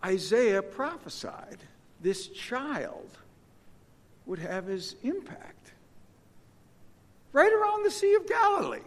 Isaiah 0.04 0.64
prophesied 0.64 1.60
this 2.06 2.28
child 2.28 3.18
would 4.28 4.38
have 4.38 4.68
his 4.68 4.96
impact. 5.02 5.72
Right 7.34 7.52
around 7.52 7.84
the 7.84 7.90
Sea 7.90 8.14
of 8.14 8.28
Galilee, 8.28 8.86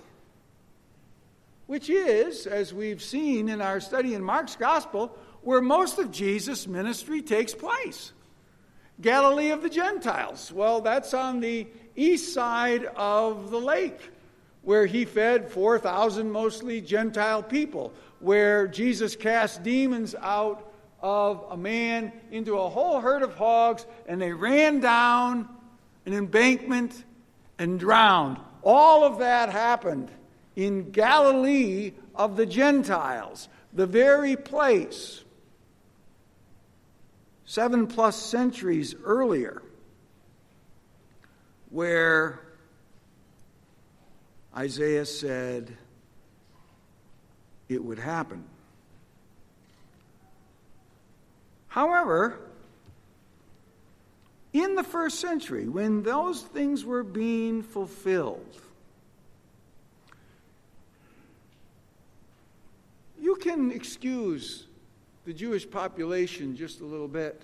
which 1.66 1.90
is, 1.90 2.46
as 2.46 2.72
we've 2.72 3.02
seen 3.02 3.48
in 3.48 3.61
our 3.61 3.81
study 3.81 4.14
in 4.14 4.22
Mark's 4.22 4.54
Gospel, 4.54 5.18
where 5.42 5.61
most 5.61 5.98
of 5.98 6.12
Jesus' 6.12 6.68
ministry 6.68 7.20
takes 7.20 7.54
place. 7.54 8.12
Galilee 9.00 9.50
of 9.50 9.62
the 9.62 9.68
Gentiles. 9.68 10.52
Well, 10.52 10.81
that's 10.81 11.12
on 11.12 11.40
the 11.40 11.66
east 11.96 12.33
side 12.33 12.85
of 12.94 13.50
the 13.50 13.61
lake 13.61 14.12
where 14.62 14.87
he 14.87 15.04
fed 15.04 15.50
4,000 15.50 16.31
mostly 16.31 16.81
Gentile 16.81 17.42
people, 17.42 17.92
where 18.20 18.68
Jesus 18.68 19.16
cast 19.16 19.64
demons 19.64 20.14
out 20.20 20.67
of 21.01 21.45
a 21.51 21.57
man 21.57 22.13
into 22.31 22.59
a 22.59 22.69
whole 22.69 23.01
herd 23.01 23.23
of 23.23 23.35
hogs, 23.35 23.87
and 24.07 24.21
they 24.21 24.33
ran 24.33 24.81
down 24.81 25.49
an 26.07 26.13
embankment 26.13 27.05
and 27.59 27.79
drowned. 27.79 28.39
All 28.63 29.05
of 29.05 29.19
that 29.19 29.51
happened 29.51 30.11
in 30.57 30.91
Galilee 30.91 31.93
of 32.15 32.37
the 32.37 32.47
Gentiles, 32.47 33.49
the 33.73 33.87
very 33.87 34.37
place 34.37 35.23
seven 37.45 37.87
plus 37.87 38.15
centuries 38.15 38.95
earlier 39.05 39.63
where 41.71 42.41
Isaiah 44.57 45.07
said 45.07 45.77
it 47.69 47.83
would 47.83 47.99
happen. 47.99 48.45
However, 51.79 52.37
in 54.53 54.75
the 54.75 54.83
first 54.83 55.21
century, 55.21 55.69
when 55.69 56.03
those 56.03 56.43
things 56.43 56.85
were 56.85 57.05
being 57.05 57.62
fulfilled, 57.62 58.61
you 63.21 63.37
can 63.37 63.71
excuse 63.71 64.67
the 65.25 65.33
Jewish 65.33 65.71
population 65.71 66.57
just 66.57 66.81
a 66.81 66.85
little 66.85 67.07
bit. 67.07 67.41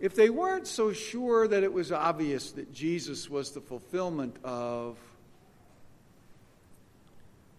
If 0.00 0.16
they 0.16 0.28
weren't 0.28 0.66
so 0.66 0.92
sure 0.92 1.46
that 1.46 1.62
it 1.62 1.72
was 1.72 1.92
obvious 1.92 2.50
that 2.50 2.74
Jesus 2.74 3.30
was 3.30 3.52
the 3.52 3.60
fulfillment 3.60 4.34
of 4.42 4.96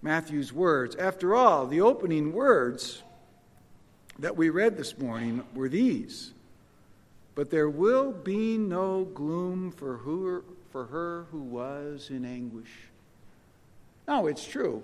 Matthew's 0.01 0.51
words. 0.51 0.97
After 0.97 1.33
all, 1.35 1.67
the 1.67 1.79
opening 1.79 2.33
words 2.33 3.02
that 4.19 4.35
we 4.37 4.49
read 4.49 4.77
this 4.77 4.97
morning 4.97 5.43
were 5.53 5.69
these 5.69 6.33
But 7.35 7.49
there 7.49 7.69
will 7.69 8.11
be 8.11 8.57
no 8.57 9.05
gloom 9.05 9.71
for 9.71 9.97
her, 9.97 10.43
for 10.71 10.85
her 10.85 11.25
who 11.31 11.39
was 11.39 12.09
in 12.09 12.25
anguish. 12.25 12.69
Now, 14.07 14.27
it's 14.27 14.45
true. 14.45 14.83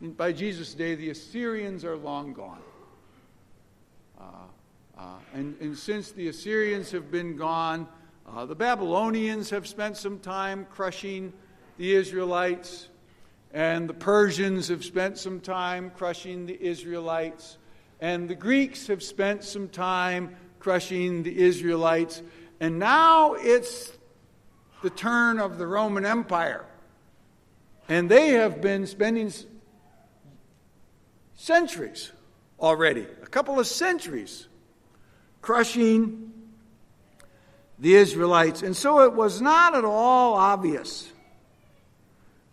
By 0.00 0.32
Jesus' 0.32 0.72
day, 0.74 0.94
the 0.94 1.10
Assyrians 1.10 1.84
are 1.84 1.96
long 1.96 2.32
gone. 2.32 2.62
Uh, 4.18 4.24
uh, 4.98 5.02
and, 5.34 5.56
and, 5.60 5.76
since 5.76 6.10
the 6.10 6.28
Assyrians 6.28 6.90
have 6.90 7.10
been 7.10 7.36
gone, 7.36 7.86
uh, 8.26 8.46
the 8.46 8.54
Babylonians 8.54 9.50
have 9.50 9.66
spent 9.66 9.96
some 9.96 10.18
time 10.18 10.66
crushing 10.70 11.32
the 11.76 11.92
Israelites, 11.92 12.88
and 13.52 13.88
the 13.88 13.94
Persians 13.94 14.68
have 14.68 14.84
spent 14.84 15.18
some 15.18 15.40
time 15.40 15.90
crushing 15.90 16.46
the 16.46 16.60
Israelites, 16.62 17.58
and 18.00 18.28
the 18.28 18.34
Greeks 18.34 18.86
have 18.86 19.02
spent 19.02 19.44
some 19.44 19.68
time 19.68 20.36
crushing 20.58 21.22
the 21.22 21.38
Israelites, 21.38 22.22
and 22.60 22.78
now 22.78 23.34
it's 23.34 23.92
the 24.82 24.90
turn 24.90 25.38
of 25.38 25.58
the 25.58 25.66
Roman 25.66 26.06
Empire. 26.06 26.64
And 27.88 28.08
they 28.08 28.30
have 28.30 28.60
been 28.60 28.86
spending 28.86 29.32
centuries 31.34 32.12
already, 32.58 33.06
a 33.22 33.26
couple 33.26 33.58
of 33.58 33.66
centuries, 33.66 34.46
crushing 35.42 36.32
the 37.78 37.94
Israelites. 37.94 38.62
And 38.62 38.76
so 38.76 39.00
it 39.00 39.14
was 39.14 39.40
not 39.40 39.74
at 39.74 39.84
all 39.84 40.34
obvious 40.34 41.10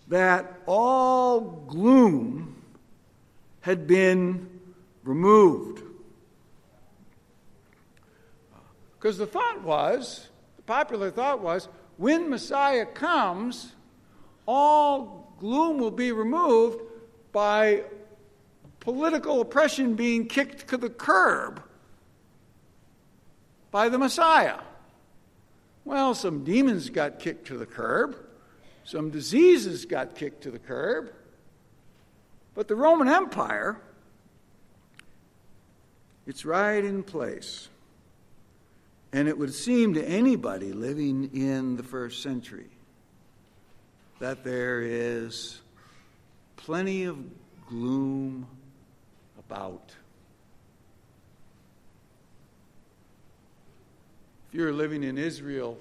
that 0.07 0.62
all 0.65 1.41
gloom 1.41 2.63
had 3.62 3.86
been 3.86 4.57
removed. 5.08 5.82
Because 9.00 9.17
the 9.17 9.28
thought 9.28 9.62
was, 9.63 10.28
the 10.56 10.63
popular 10.63 11.12
thought 11.12 11.41
was, 11.41 11.70
when 11.98 12.30
Messiah 12.30 12.86
comes, 12.86 13.74
all 14.46 15.34
gloom 15.39 15.78
will 15.78 15.91
be 15.91 16.12
removed 16.12 16.82
by 17.32 17.84
political 18.80 19.41
oppression 19.41 19.96
being 19.96 20.28
kicked 20.28 20.67
to 20.70 20.78
the 20.78 20.89
curb 20.89 21.62
by 23.72 23.89
the 23.89 23.98
Messiah. 23.98 24.60
Well, 25.86 26.15
some 26.15 26.43
demons 26.43 26.89
got 26.89 27.20
kicked 27.20 27.48
to 27.48 27.58
the 27.58 27.65
curb, 27.65 28.15
some 28.84 29.10
diseases 29.10 29.86
got 29.86 30.15
kicked 30.15 30.43
to 30.43 30.52
the 30.52 30.60
curb, 30.60 31.13
but 32.56 32.67
the 32.67 32.76
Roman 32.76 33.08
Empire, 33.08 33.80
it's 36.28 36.46
right 36.46 36.84
in 36.84 37.02
place. 37.02 37.70
And 39.13 39.30
it 39.30 39.38
would 39.38 39.54
seem 39.54 39.94
to 39.94 40.04
anybody 40.04 40.74
living 40.74 41.32
in 41.34 41.78
the 41.78 41.84
first 41.84 42.22
century 42.22 42.68
that 44.20 44.44
there 44.44 44.82
is 44.82 45.62
plenty 46.58 47.06
of 47.06 47.18
gloom 47.68 48.46
about. 49.40 49.94
If 54.50 54.56
you're 54.56 54.74
living 54.74 55.04
in 55.04 55.18
Israel 55.18 55.78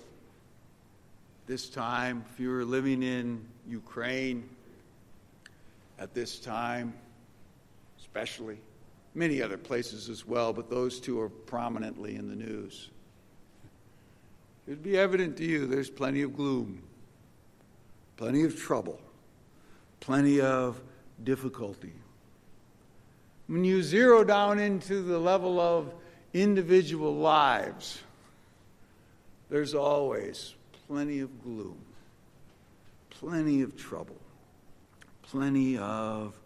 this 1.46 1.68
time, 1.68 2.24
if 2.32 2.38
you're 2.38 2.64
living 2.64 3.02
in 3.02 3.44
Ukraine 3.68 4.48
at 5.98 6.14
this 6.14 6.38
time, 6.38 6.92
especially, 7.98 8.58
many 9.16 9.40
other 9.40 9.56
places 9.56 10.10
as 10.10 10.26
well, 10.26 10.52
but 10.52 10.68
those 10.68 11.00
two 11.00 11.18
are 11.20 11.30
prominently 11.30 12.16
in 12.16 12.28
the 12.28 12.36
news. 12.36 12.90
It 14.66 14.70
would 14.70 14.82
be 14.82 14.98
evident 14.98 15.38
to 15.38 15.44
you 15.44 15.66
there's 15.66 15.88
plenty 15.88 16.22
of 16.22 16.36
gloom, 16.36 16.82
plenty 18.16 18.42
of 18.44 18.56
trouble, 18.56 19.00
plenty 20.00 20.40
of 20.40 20.80
difficulty. 21.24 21.94
When 23.46 23.64
you 23.64 23.82
zero 23.82 24.22
down 24.22 24.58
into 24.58 25.02
the 25.02 25.18
level 25.18 25.60
of 25.60 25.94
individual 26.34 27.14
lives, 27.14 28.02
there's 29.48 29.74
always 29.74 30.54
plenty 30.88 31.20
of 31.20 31.42
gloom, 31.42 31.78
plenty 33.08 33.62
of 33.62 33.76
trouble, 33.76 34.18
plenty 35.22 35.78
of 35.78 36.38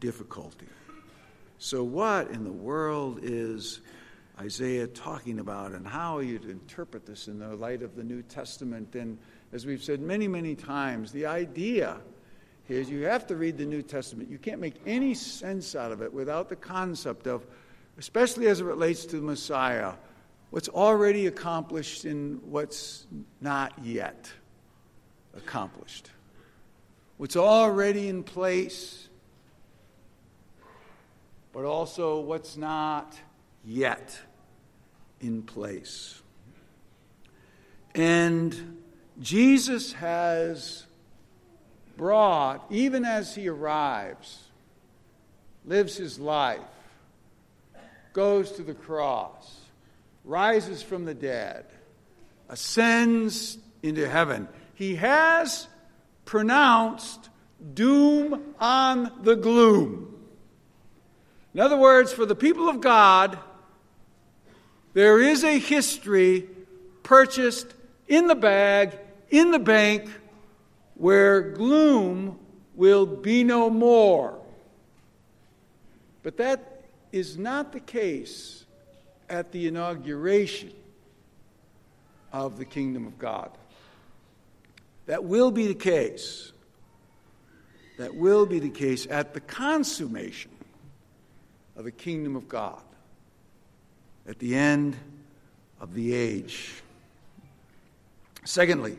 difficulty. 0.00 0.66
So, 1.58 1.82
what 1.82 2.30
in 2.30 2.44
the 2.44 2.52
world 2.52 3.20
is 3.22 3.80
Isaiah 4.38 4.86
talking 4.86 5.38
about, 5.38 5.72
and 5.72 5.86
how 5.86 6.18
you 6.18 6.38
interpret 6.48 7.06
this 7.06 7.28
in 7.28 7.38
the 7.38 7.56
light 7.56 7.82
of 7.82 7.96
the 7.96 8.04
New 8.04 8.22
Testament? 8.22 8.94
And 8.94 9.18
as 9.52 9.64
we've 9.64 9.82
said 9.82 10.00
many, 10.00 10.28
many 10.28 10.54
times, 10.54 11.12
the 11.12 11.24
idea 11.24 11.96
is 12.68 12.90
you 12.90 13.04
have 13.04 13.26
to 13.28 13.36
read 13.36 13.56
the 13.56 13.64
New 13.64 13.82
Testament. 13.82 14.30
You 14.30 14.38
can't 14.38 14.60
make 14.60 14.74
any 14.84 15.14
sense 15.14 15.74
out 15.74 15.92
of 15.92 16.02
it 16.02 16.12
without 16.12 16.50
the 16.50 16.56
concept 16.56 17.26
of, 17.26 17.46
especially 17.96 18.48
as 18.48 18.60
it 18.60 18.64
relates 18.64 19.06
to 19.06 19.16
the 19.16 19.22
Messiah, 19.22 19.94
what's 20.50 20.68
already 20.68 21.26
accomplished 21.26 22.04
and 22.04 22.42
what's 22.42 23.06
not 23.40 23.72
yet 23.82 24.30
accomplished. 25.34 26.10
What's 27.16 27.36
already 27.36 28.08
in 28.08 28.24
place, 28.24 29.08
but 31.56 31.64
also 31.64 32.20
what's 32.20 32.58
not 32.58 33.16
yet 33.64 34.20
in 35.22 35.40
place. 35.40 36.20
And 37.94 38.82
Jesus 39.18 39.94
has 39.94 40.84
brought, 41.96 42.66
even 42.68 43.06
as 43.06 43.34
he 43.34 43.48
arrives, 43.48 44.50
lives 45.64 45.96
his 45.96 46.18
life, 46.18 46.60
goes 48.12 48.52
to 48.52 48.62
the 48.62 48.74
cross, 48.74 49.58
rises 50.26 50.82
from 50.82 51.06
the 51.06 51.14
dead, 51.14 51.64
ascends 52.50 53.56
into 53.82 54.06
heaven. 54.06 54.46
He 54.74 54.96
has 54.96 55.68
pronounced 56.26 57.30
doom 57.72 58.54
on 58.60 59.10
the 59.22 59.36
gloom. 59.36 60.15
In 61.56 61.60
other 61.60 61.78
words, 61.78 62.12
for 62.12 62.26
the 62.26 62.34
people 62.34 62.68
of 62.68 62.82
God, 62.82 63.38
there 64.92 65.18
is 65.18 65.42
a 65.42 65.58
history 65.58 66.46
purchased 67.02 67.72
in 68.08 68.26
the 68.26 68.34
bag, 68.34 68.98
in 69.30 69.52
the 69.52 69.58
bank, 69.58 70.10
where 70.96 71.40
gloom 71.40 72.38
will 72.74 73.06
be 73.06 73.42
no 73.42 73.70
more. 73.70 74.38
But 76.22 76.36
that 76.36 76.84
is 77.10 77.38
not 77.38 77.72
the 77.72 77.80
case 77.80 78.66
at 79.30 79.50
the 79.50 79.66
inauguration 79.66 80.74
of 82.34 82.58
the 82.58 82.66
kingdom 82.66 83.06
of 83.06 83.18
God. 83.18 83.50
That 85.06 85.24
will 85.24 85.50
be 85.50 85.68
the 85.68 85.74
case. 85.74 86.52
That 87.96 88.14
will 88.14 88.44
be 88.44 88.58
the 88.58 88.68
case 88.68 89.06
at 89.08 89.32
the 89.32 89.40
consummation 89.40 90.50
of 91.76 91.84
the 91.84 91.92
kingdom 91.92 92.36
of 92.36 92.48
God, 92.48 92.82
at 94.26 94.38
the 94.38 94.54
end 94.54 94.96
of 95.80 95.94
the 95.94 96.14
age. 96.14 96.82
Secondly, 98.44 98.96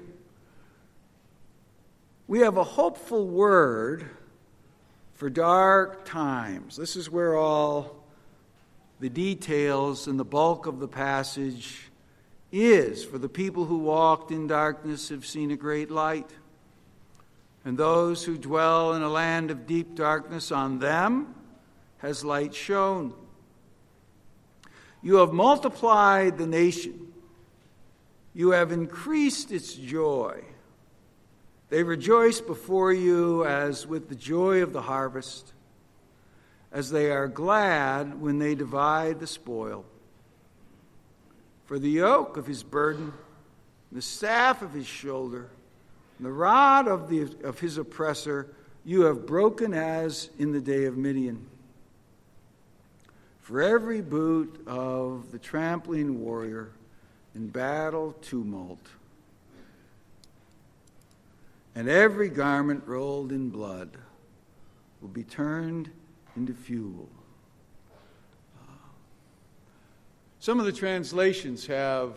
we 2.28 2.40
have 2.40 2.58
a 2.58 2.64
hopeful 2.64 3.26
word 3.26 4.06
for 5.14 5.30
dark 5.30 6.06
times. 6.06 6.76
This 6.76 6.96
is 6.96 7.10
where 7.10 7.36
all 7.36 8.04
the 9.00 9.10
details 9.10 10.08
and 10.08 10.20
the 10.20 10.26
bulk 10.26 10.68
of 10.68 10.80
the 10.80 10.88
passage 10.88 11.90
is. 12.52 13.04
For 13.04 13.18
the 13.18 13.30
people 13.30 13.66
who 13.66 13.78
walked 13.78 14.32
in 14.32 14.48
darkness 14.48 15.10
have 15.10 15.26
seen 15.26 15.50
a 15.52 15.56
great 15.56 15.90
light, 15.90 16.30
and 17.66 17.78
those 17.78 18.24
who 18.24 18.38
dwell 18.38 18.94
in 18.94 19.02
a 19.02 19.10
land 19.10 19.50
of 19.50 19.66
deep 19.66 19.96
darkness, 19.96 20.52
on 20.52 20.80
them 20.80 21.34
has 22.00 22.24
light 22.24 22.54
shone. 22.54 23.14
You 25.02 25.16
have 25.16 25.34
multiplied 25.34 26.38
the 26.38 26.48
nation, 26.48 27.14
you 28.34 28.52
have 28.52 28.72
increased 28.72 29.52
its 29.52 29.74
joy. 29.74 30.44
They 31.70 31.84
rejoice 31.84 32.40
before 32.40 32.94
you 32.94 33.46
as 33.46 33.86
with 33.86 34.08
the 34.08 34.16
joy 34.16 34.64
of 34.64 34.72
the 34.72 34.82
harvest, 34.82 35.54
as 36.72 36.90
they 36.90 37.12
are 37.12 37.28
glad 37.28 38.22
when 38.22 38.40
they 38.40 38.56
divide 38.56 39.20
the 39.20 39.28
spoil. 39.28 39.84
For 41.66 41.78
the 41.78 41.90
yoke 41.90 42.38
of 42.38 42.48
his 42.48 42.64
burden, 42.64 43.12
the 43.92 44.02
staff 44.02 44.62
of 44.62 44.74
his 44.74 44.88
shoulder, 44.88 45.50
the 46.20 46.32
rod 46.32 46.88
of, 46.88 47.10
the, 47.10 47.30
of 47.44 47.60
his 47.60 47.78
oppressor, 47.78 48.48
you 48.86 49.02
have 49.04 49.26
broken 49.26 49.74
as 49.74 50.30
in 50.40 50.52
the 50.52 50.62
day 50.62 50.86
of 50.86 50.98
Midian. 50.98 51.46
For 53.48 53.62
every 53.62 54.02
boot 54.02 54.62
of 54.68 55.32
the 55.32 55.40
trampling 55.40 56.22
warrior 56.22 56.72
in 57.34 57.48
battle 57.48 58.14
tumult, 58.22 58.86
and 61.74 61.88
every 61.88 62.28
garment 62.28 62.84
rolled 62.86 63.32
in 63.32 63.50
blood 63.50 63.92
will 65.00 65.08
be 65.08 65.24
turned 65.24 65.90
into 66.36 66.54
fuel. 66.54 67.08
Uh, 68.60 68.74
some 70.42 70.60
of 70.60 70.66
the 70.66 70.74
translations 70.74 71.66
have, 71.68 72.16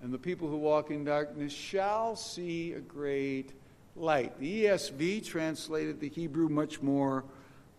and 0.00 0.14
the 0.14 0.18
people 0.18 0.48
who 0.48 0.56
walk 0.56 0.90
in 0.90 1.04
darkness 1.04 1.52
shall 1.52 2.16
see 2.16 2.72
a 2.72 2.80
great 2.80 3.52
light. 3.94 4.40
The 4.40 4.64
ESV 4.64 5.26
translated 5.26 6.00
the 6.00 6.08
Hebrew 6.08 6.48
much 6.48 6.80
more 6.80 7.22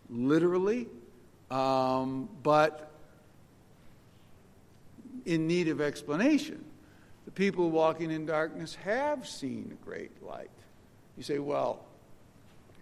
literally, 0.07 0.85
um, 1.49 2.29
but 2.43 2.91
in 5.25 5.47
need 5.47 5.67
of 5.67 5.81
explanation. 5.81 6.63
The 7.25 7.31
people 7.31 7.69
walking 7.69 8.11
in 8.11 8.25
darkness 8.25 8.75
have 8.75 9.27
seen 9.27 9.77
a 9.79 9.85
great 9.85 10.23
light. 10.23 10.49
You 11.17 11.23
say, 11.23 11.39
well, 11.39 11.83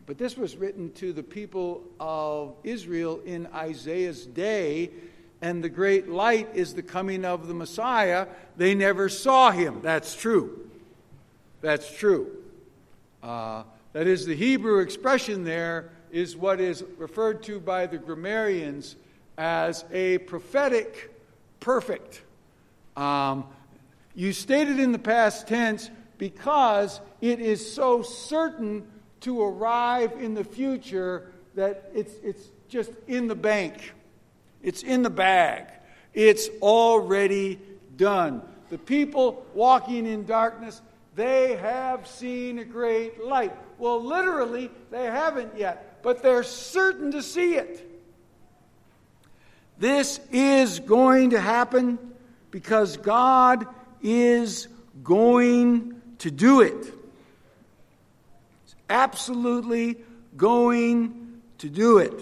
but 0.05 0.19
this 0.19 0.37
was 0.37 0.55
written 0.55 0.91
to 0.93 1.11
the 1.13 1.23
people 1.23 1.83
of 1.99 2.53
Israel 2.63 3.21
in 3.25 3.47
Isaiah's 3.47 4.25
day, 4.27 4.91
and 5.41 5.63
the 5.63 5.69
great 5.69 6.07
light 6.07 6.49
is 6.53 6.75
the 6.75 6.83
coming 6.83 7.25
of 7.25 7.47
the 7.47 7.55
Messiah. 7.55 8.27
They 8.55 8.75
never 8.75 9.09
saw 9.09 9.49
him. 9.49 9.79
That's 9.81 10.15
true. 10.15 10.69
That's 11.61 11.91
true. 11.91 12.31
Uh, 13.23 13.63
that 13.93 14.05
is, 14.05 14.27
the 14.27 14.35
Hebrew 14.35 14.79
expression 14.79 15.43
there 15.43 15.89
is 16.15 16.37
what 16.37 16.61
is 16.61 16.81
referred 16.97 17.43
to 17.43 17.59
by 17.59 17.85
the 17.85 17.97
grammarians 17.97 18.95
as 19.37 19.83
a 19.91 20.17
prophetic 20.19 21.13
perfect. 21.59 22.21
Um, 22.95 23.45
you 24.13 24.31
state 24.31 24.69
it 24.69 24.79
in 24.79 24.93
the 24.93 24.99
past 24.99 25.45
tense 25.45 25.89
because 26.17 27.01
it 27.19 27.41
is 27.41 27.73
so 27.73 28.01
certain 28.01 28.87
to 29.21 29.43
arrive 29.43 30.13
in 30.17 30.35
the 30.35 30.45
future 30.45 31.33
that 31.55 31.91
it's, 31.93 32.13
it's 32.23 32.47
just 32.69 32.91
in 33.07 33.27
the 33.27 33.35
bank, 33.35 33.91
it's 34.63 34.83
in 34.83 35.01
the 35.01 35.09
bag, 35.09 35.65
it's 36.13 36.47
already 36.61 37.59
done. 37.97 38.41
The 38.69 38.77
people 38.77 39.45
walking 39.53 40.05
in 40.05 40.25
darkness, 40.25 40.81
they 41.13 41.57
have 41.57 42.07
seen 42.07 42.59
a 42.59 42.63
great 42.63 43.21
light. 43.21 43.53
Well, 43.77 44.01
literally, 44.01 44.71
they 44.91 45.05
haven't 45.05 45.57
yet, 45.57 45.94
but 46.05 46.21
they're 46.21 46.43
certain 46.43 47.11
to 47.13 47.23
see 47.23 47.55
it. 47.55 47.81
This 49.79 50.19
is 50.31 50.79
going 50.79 51.31
to 51.31 51.41
happen 51.41 51.97
because 52.51 52.95
God 52.97 53.65
is 54.03 54.67
going 55.03 55.99
to 56.19 56.29
do 56.29 56.61
it. 56.61 56.85
He's 58.65 58.75
absolutely 58.87 59.97
going 60.37 61.41
to 61.57 61.69
do 61.69 61.97
it. 61.97 62.13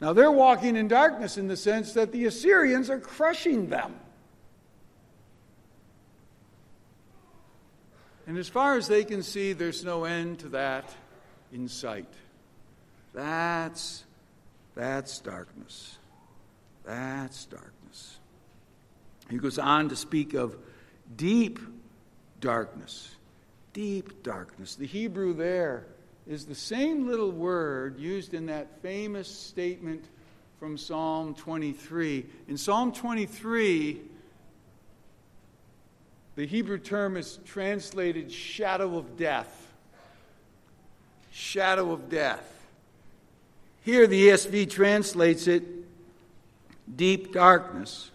Now, 0.00 0.14
they're 0.14 0.32
walking 0.32 0.76
in 0.76 0.88
darkness 0.88 1.36
in 1.36 1.46
the 1.46 1.58
sense 1.58 1.92
that 1.92 2.10
the 2.10 2.24
Assyrians 2.24 2.88
are 2.88 3.00
crushing 3.00 3.68
them. 3.68 3.94
And 8.26 8.38
as 8.38 8.48
far 8.48 8.78
as 8.78 8.88
they 8.88 9.04
can 9.04 9.22
see, 9.22 9.52
there's 9.52 9.84
no 9.84 10.04
end 10.04 10.38
to 10.38 10.48
that 10.50 10.88
in 11.52 11.68
sight. 11.68 12.12
That's, 13.14 14.04
that's 14.74 15.18
darkness. 15.20 15.98
That's 16.84 17.46
darkness. 17.46 18.18
He 19.30 19.36
goes 19.36 19.58
on 19.58 19.88
to 19.90 19.96
speak 19.96 20.34
of 20.34 20.56
deep 21.16 21.58
darkness. 22.40 23.14
Deep 23.72 24.22
darkness. 24.22 24.74
The 24.74 24.86
Hebrew 24.86 25.34
there 25.34 25.86
is 26.26 26.44
the 26.44 26.54
same 26.54 27.06
little 27.06 27.30
word 27.30 27.98
used 27.98 28.34
in 28.34 28.46
that 28.46 28.80
famous 28.82 29.28
statement 29.28 30.04
from 30.58 30.76
Psalm 30.76 31.34
23. 31.34 32.26
In 32.48 32.56
Psalm 32.56 32.92
23, 32.92 34.00
the 36.36 36.46
Hebrew 36.46 36.78
term 36.78 37.16
is 37.16 37.38
translated 37.44 38.30
shadow 38.30 38.96
of 38.96 39.16
death. 39.16 39.57
Shadow 41.38 41.92
of 41.92 42.08
death. 42.08 42.42
Here, 43.84 44.08
the 44.08 44.28
ESV 44.28 44.68
translates 44.68 45.46
it 45.46 45.62
deep 46.96 47.32
darkness. 47.32 48.10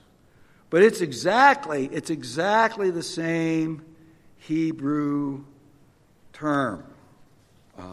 But 0.70 0.84
it's 0.84 1.00
exactly, 1.00 1.90
it's 1.94 2.10
exactly 2.10 2.92
the 2.92 3.02
same 3.02 3.82
Hebrew 4.40 5.46
term. 6.34 6.84
Uh, 7.80 7.84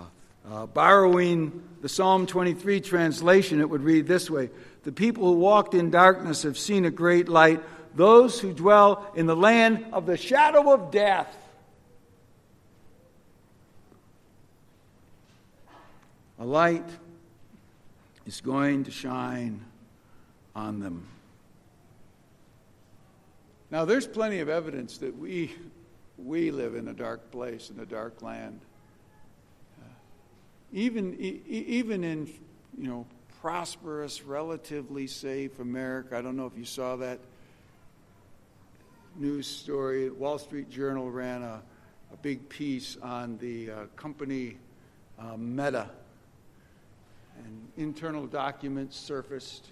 uh, 0.50 0.66
borrowing 0.66 1.62
the 1.80 1.88
Psalm 1.88 2.26
23 2.26 2.80
translation, 2.80 3.60
it 3.60 3.70
would 3.70 3.84
read 3.84 4.08
this 4.08 4.28
way 4.28 4.50
The 4.82 4.90
people 4.90 5.26
who 5.26 5.38
walked 5.38 5.74
in 5.74 5.90
darkness 5.90 6.42
have 6.42 6.58
seen 6.58 6.84
a 6.86 6.90
great 6.90 7.28
light. 7.28 7.62
Those 7.94 8.40
who 8.40 8.52
dwell 8.52 9.12
in 9.14 9.26
the 9.26 9.36
land 9.36 9.86
of 9.92 10.06
the 10.06 10.16
shadow 10.16 10.74
of 10.74 10.90
death. 10.90 11.36
A 16.40 16.44
light 16.44 16.88
is 18.24 18.40
going 18.40 18.84
to 18.84 18.90
shine 18.90 19.62
on 20.56 20.80
them. 20.80 21.06
Now, 23.70 23.84
there's 23.84 24.06
plenty 24.06 24.40
of 24.40 24.48
evidence 24.48 24.96
that 24.98 25.16
we, 25.18 25.54
we 26.16 26.50
live 26.50 26.74
in 26.74 26.88
a 26.88 26.94
dark 26.94 27.30
place, 27.30 27.68
in 27.68 27.78
a 27.78 27.84
dark 27.84 28.22
land. 28.22 28.58
Uh, 29.80 29.84
even, 30.72 31.14
even 31.20 32.02
in, 32.04 32.26
you 32.78 32.88
know, 32.88 33.06
prosperous, 33.42 34.22
relatively 34.22 35.06
safe 35.06 35.58
America, 35.58 36.16
I 36.16 36.22
don't 36.22 36.38
know 36.38 36.46
if 36.46 36.56
you 36.56 36.64
saw 36.64 36.96
that 36.96 37.18
news 39.14 39.46
story. 39.46 40.08
Wall 40.08 40.38
Street 40.38 40.70
Journal 40.70 41.10
ran 41.10 41.42
a, 41.42 41.60
a 42.14 42.16
big 42.22 42.48
piece 42.48 42.96
on 43.02 43.36
the 43.38 43.70
uh, 43.70 43.74
company 43.94 44.56
uh, 45.18 45.36
Meta, 45.36 45.90
and 47.44 47.68
internal 47.76 48.26
documents 48.26 48.96
surfaced. 48.96 49.68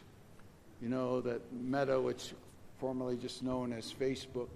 You 0.80 0.88
know 0.88 1.20
that 1.22 1.40
Meta, 1.52 2.00
which 2.00 2.32
formerly 2.78 3.16
just 3.16 3.42
known 3.42 3.72
as 3.72 3.92
Facebook, 3.92 4.48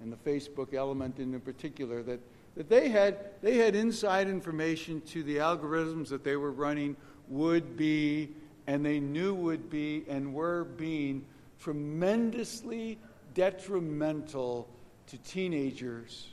and 0.00 0.12
the 0.12 0.16
Facebook 0.16 0.74
element 0.74 1.18
in 1.18 1.38
particular, 1.40 2.02
that, 2.02 2.20
that 2.56 2.68
they, 2.68 2.88
had, 2.88 3.18
they 3.42 3.56
had 3.56 3.74
inside 3.74 4.28
information 4.28 5.00
to 5.02 5.22
the 5.22 5.36
algorithms 5.36 6.08
that 6.08 6.22
they 6.22 6.36
were 6.36 6.52
running 6.52 6.96
would 7.28 7.76
be, 7.76 8.28
and 8.66 8.84
they 8.84 9.00
knew 9.00 9.34
would 9.34 9.70
be, 9.70 10.04
and 10.08 10.32
were 10.32 10.64
being 10.64 11.24
tremendously 11.60 12.98
detrimental 13.34 14.68
to 15.08 15.18
teenagers, 15.18 16.28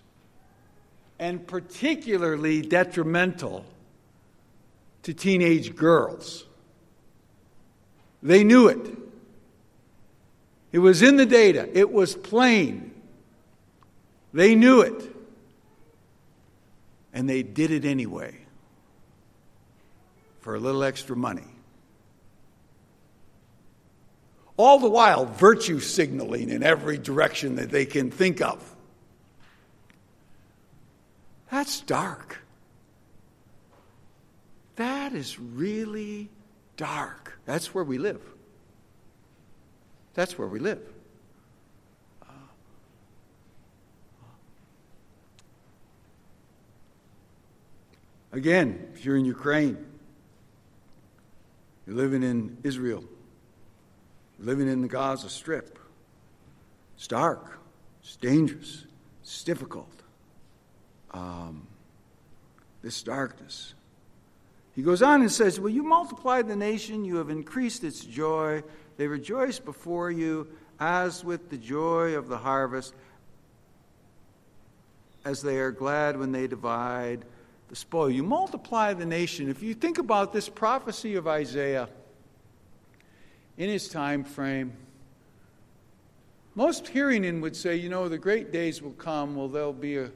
and 1.20 1.46
particularly 1.48 2.62
detrimental 2.62 3.66
to 5.04 5.14
teenage 5.14 5.76
girls. 5.76 6.46
They 8.22 8.44
knew 8.44 8.68
it. 8.68 8.98
It 10.72 10.80
was 10.80 11.02
in 11.02 11.18
the 11.18 11.26
data, 11.26 11.70
it 11.78 11.92
was 11.92 12.16
plain. 12.16 12.90
They 14.34 14.56
knew 14.56 14.82
it. 14.82 15.16
And 17.14 17.30
they 17.30 17.44
did 17.44 17.70
it 17.70 17.86
anyway 17.86 18.36
for 20.42 20.56
a 20.56 20.60
little 20.60 20.84
extra 20.84 21.16
money. 21.16 21.46
All 24.58 24.80
the 24.80 24.90
while, 24.90 25.26
virtue 25.26 25.80
signaling 25.80 26.50
in 26.50 26.64
every 26.64 26.98
direction 26.98 27.56
that 27.56 27.70
they 27.70 27.86
can 27.86 28.10
think 28.12 28.42
of. 28.42 28.76
That's 31.52 31.82
dark. 31.82 32.43
That 34.76 35.14
is 35.14 35.40
really 35.40 36.30
dark. 36.78 37.40
That's 37.46 37.74
where 37.74 37.84
we 37.84 37.98
live. 37.98 38.22
That's 40.14 40.38
where 40.38 40.48
we 40.48 40.60
live. 40.60 40.82
Again, 48.34 48.88
if 48.96 49.06
you're 49.06 49.16
in 49.16 49.26
Ukraine, 49.26 49.78
you're 51.86 51.96
living 51.96 52.24
in 52.24 52.58
Israel, 52.64 53.04
living 54.40 54.68
in 54.68 54.82
the 54.82 54.88
Gaza 54.88 55.30
Strip. 55.30 55.78
It's 56.98 57.08
dark, 57.08 57.60
it's 58.02 58.16
dangerous, 58.16 58.86
it's 59.22 59.44
difficult. 59.44 60.02
Um, 61.12 61.68
this 62.82 63.04
darkness. 63.04 63.76
He 64.76 64.82
goes 64.82 65.02
on 65.02 65.22
and 65.22 65.32
says, 65.32 65.60
Well, 65.60 65.70
you 65.70 65.84
multiplied 65.84 66.48
the 66.48 66.56
nation, 66.56 67.06
you 67.06 67.18
have 67.18 67.30
increased 67.30 67.84
its 67.84 68.04
joy. 68.04 68.64
They 68.98 69.08
rejoice 69.08 69.60
before 69.60 70.12
you 70.12 70.48
as 70.80 71.24
with 71.24 71.50
the 71.50 71.58
joy 71.58 72.16
of 72.16 72.28
the 72.28 72.38
harvest, 72.38 72.94
as 75.26 75.42
they 75.42 75.58
are 75.58 75.72
glad 75.72 76.18
when 76.18 76.32
they 76.32 76.48
divide 76.48 77.26
the 77.70 77.76
spoil. 77.76 78.10
You 78.10 78.24
multiply 78.24 78.94
the 78.94 79.06
nation. 79.06 79.50
If 79.50 79.64
you 79.64 79.74
think 79.74 79.98
about 79.98 80.34
this 80.34 80.50
prophecy 80.50 81.16
of 81.16 81.28
Isaiah 81.28 81.88
in 83.58 83.70
his 83.70 83.88
time 83.88 84.24
frame, 84.24 84.74
most 86.56 86.88
hearing 86.88 87.24
in 87.24 87.42
would 87.42 87.56
say, 87.56 87.76
you 87.76 87.90
know, 87.90 88.10
the 88.10 88.18
great 88.18 88.52
days 88.52 88.82
will 88.82 88.92
come. 88.92 89.36
Well, 89.36 89.48
there'll 89.48 89.74
be 89.74 89.98
a, 89.98 90.12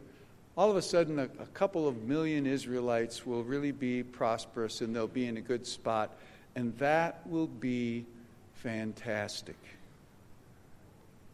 all 0.57 0.71
of 0.71 0.75
a 0.75 0.81
sudden, 0.81 1.19
a, 1.19 1.25
a 1.39 1.45
couple 1.53 1.87
of 1.87 2.03
million 2.03 2.47
Israelites 2.47 3.25
will 3.27 3.43
really 3.43 3.71
be 3.71 4.01
prosperous 4.01 4.81
and 4.81 4.95
they'll 4.95 5.07
be 5.07 5.27
in 5.27 5.37
a 5.37 5.41
good 5.41 5.67
spot. 5.67 6.17
And 6.55 6.75
that 6.79 7.21
will 7.27 7.45
be 7.45 8.05
fantastic. 8.55 9.55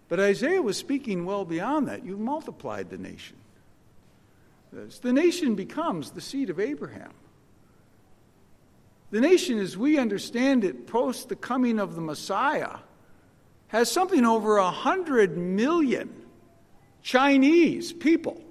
But 0.09 0.19
Isaiah 0.19 0.62
was 0.62 0.77
speaking 0.77 1.23
well 1.23 1.45
beyond 1.45 1.88
that. 1.88 2.05
You've 2.05 2.19
multiplied 2.19 2.89
the 2.89 2.97
nation. 2.97 3.38
The 5.01 5.13
nation 5.13 5.55
becomes 5.55 6.12
the 6.12 6.21
seed 6.21 6.49
of 6.49 6.59
Abraham. 6.59 7.13
The 9.12 9.21
nation, 9.21 9.57
as 9.59 9.77
we 9.77 9.97
understand 9.97 10.65
it, 10.65 10.88
post 10.88 11.29
the 11.29 11.36
coming 11.36 11.79
of 11.79 11.95
the 11.95 12.01
Messiah, 12.01 12.77
has 13.67 13.89
something 13.89 14.25
over 14.25 14.57
a 14.57 14.71
hundred 14.71 15.38
million 15.38 16.13
Chinese 17.03 17.93
people 17.93 18.42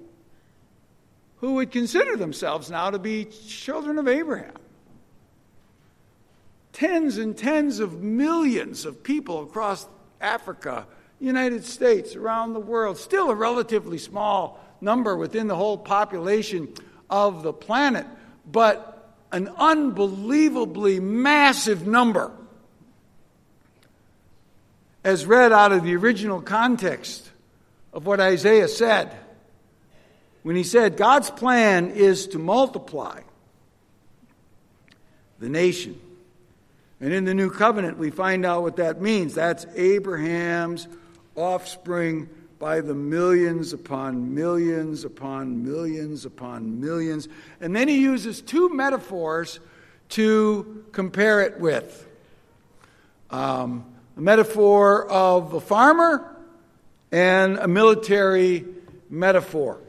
who 1.43 1.55
would 1.55 1.71
consider 1.71 2.15
themselves 2.15 2.71
now 2.71 2.89
to 2.89 2.97
be 2.97 3.25
children 3.25 3.97
of 3.97 4.07
Abraham. 4.07 4.55
Tens 6.71 7.17
and 7.17 7.37
tens 7.37 7.81
of 7.81 8.01
millions 8.01 8.85
of 8.85 9.03
people 9.03 9.43
across 9.43 9.85
Africa, 10.21 10.87
United 11.19 11.65
States, 11.65 12.15
around 12.15 12.53
the 12.53 12.61
world, 12.61 12.97
still 12.97 13.29
a 13.29 13.35
relatively 13.35 13.97
small 13.97 14.57
number 14.79 15.17
within 15.17 15.47
the 15.47 15.55
whole 15.57 15.77
population 15.77 16.69
of 17.09 17.43
the 17.43 17.51
planet, 17.51 18.05
but 18.49 19.13
an 19.33 19.49
unbelievably 19.57 21.01
massive 21.01 21.85
number. 21.85 22.31
As 25.03 25.25
read 25.25 25.51
out 25.51 25.73
of 25.73 25.83
the 25.83 25.97
original 25.97 26.41
context 26.41 27.29
of 27.91 28.05
what 28.05 28.21
Isaiah 28.21 28.69
said, 28.69 29.13
when 30.43 30.55
he 30.55 30.63
said, 30.63 30.97
God's 30.97 31.29
plan 31.29 31.89
is 31.91 32.27
to 32.27 32.39
multiply 32.39 33.21
the 35.39 35.49
nation. 35.49 35.99
And 37.01 37.11
in 37.11 37.25
the 37.25 37.33
new 37.33 37.49
covenant, 37.49 37.97
we 37.97 38.11
find 38.11 38.45
out 38.45 38.61
what 38.61 38.77
that 38.77 39.01
means. 39.01 39.33
That's 39.33 39.65
Abraham's 39.75 40.87
offspring 41.35 42.29
by 42.59 42.79
the 42.79 42.93
millions 42.93 43.73
upon 43.73 44.33
millions 44.33 45.03
upon 45.03 45.65
millions 45.65 46.25
upon 46.25 46.79
millions. 46.79 47.27
And 47.59 47.75
then 47.75 47.89
he 47.89 47.99
uses 47.99 48.41
two 48.41 48.69
metaphors 48.69 49.59
to 50.09 50.85
compare 50.93 51.41
it 51.41 51.59
with 51.59 52.07
um, 53.31 53.83
a 54.15 54.21
metaphor 54.21 55.05
of 55.09 55.53
a 55.53 55.59
farmer 55.59 56.37
and 57.11 57.57
a 57.57 57.67
military 57.67 58.63
metaphor. 59.09 59.79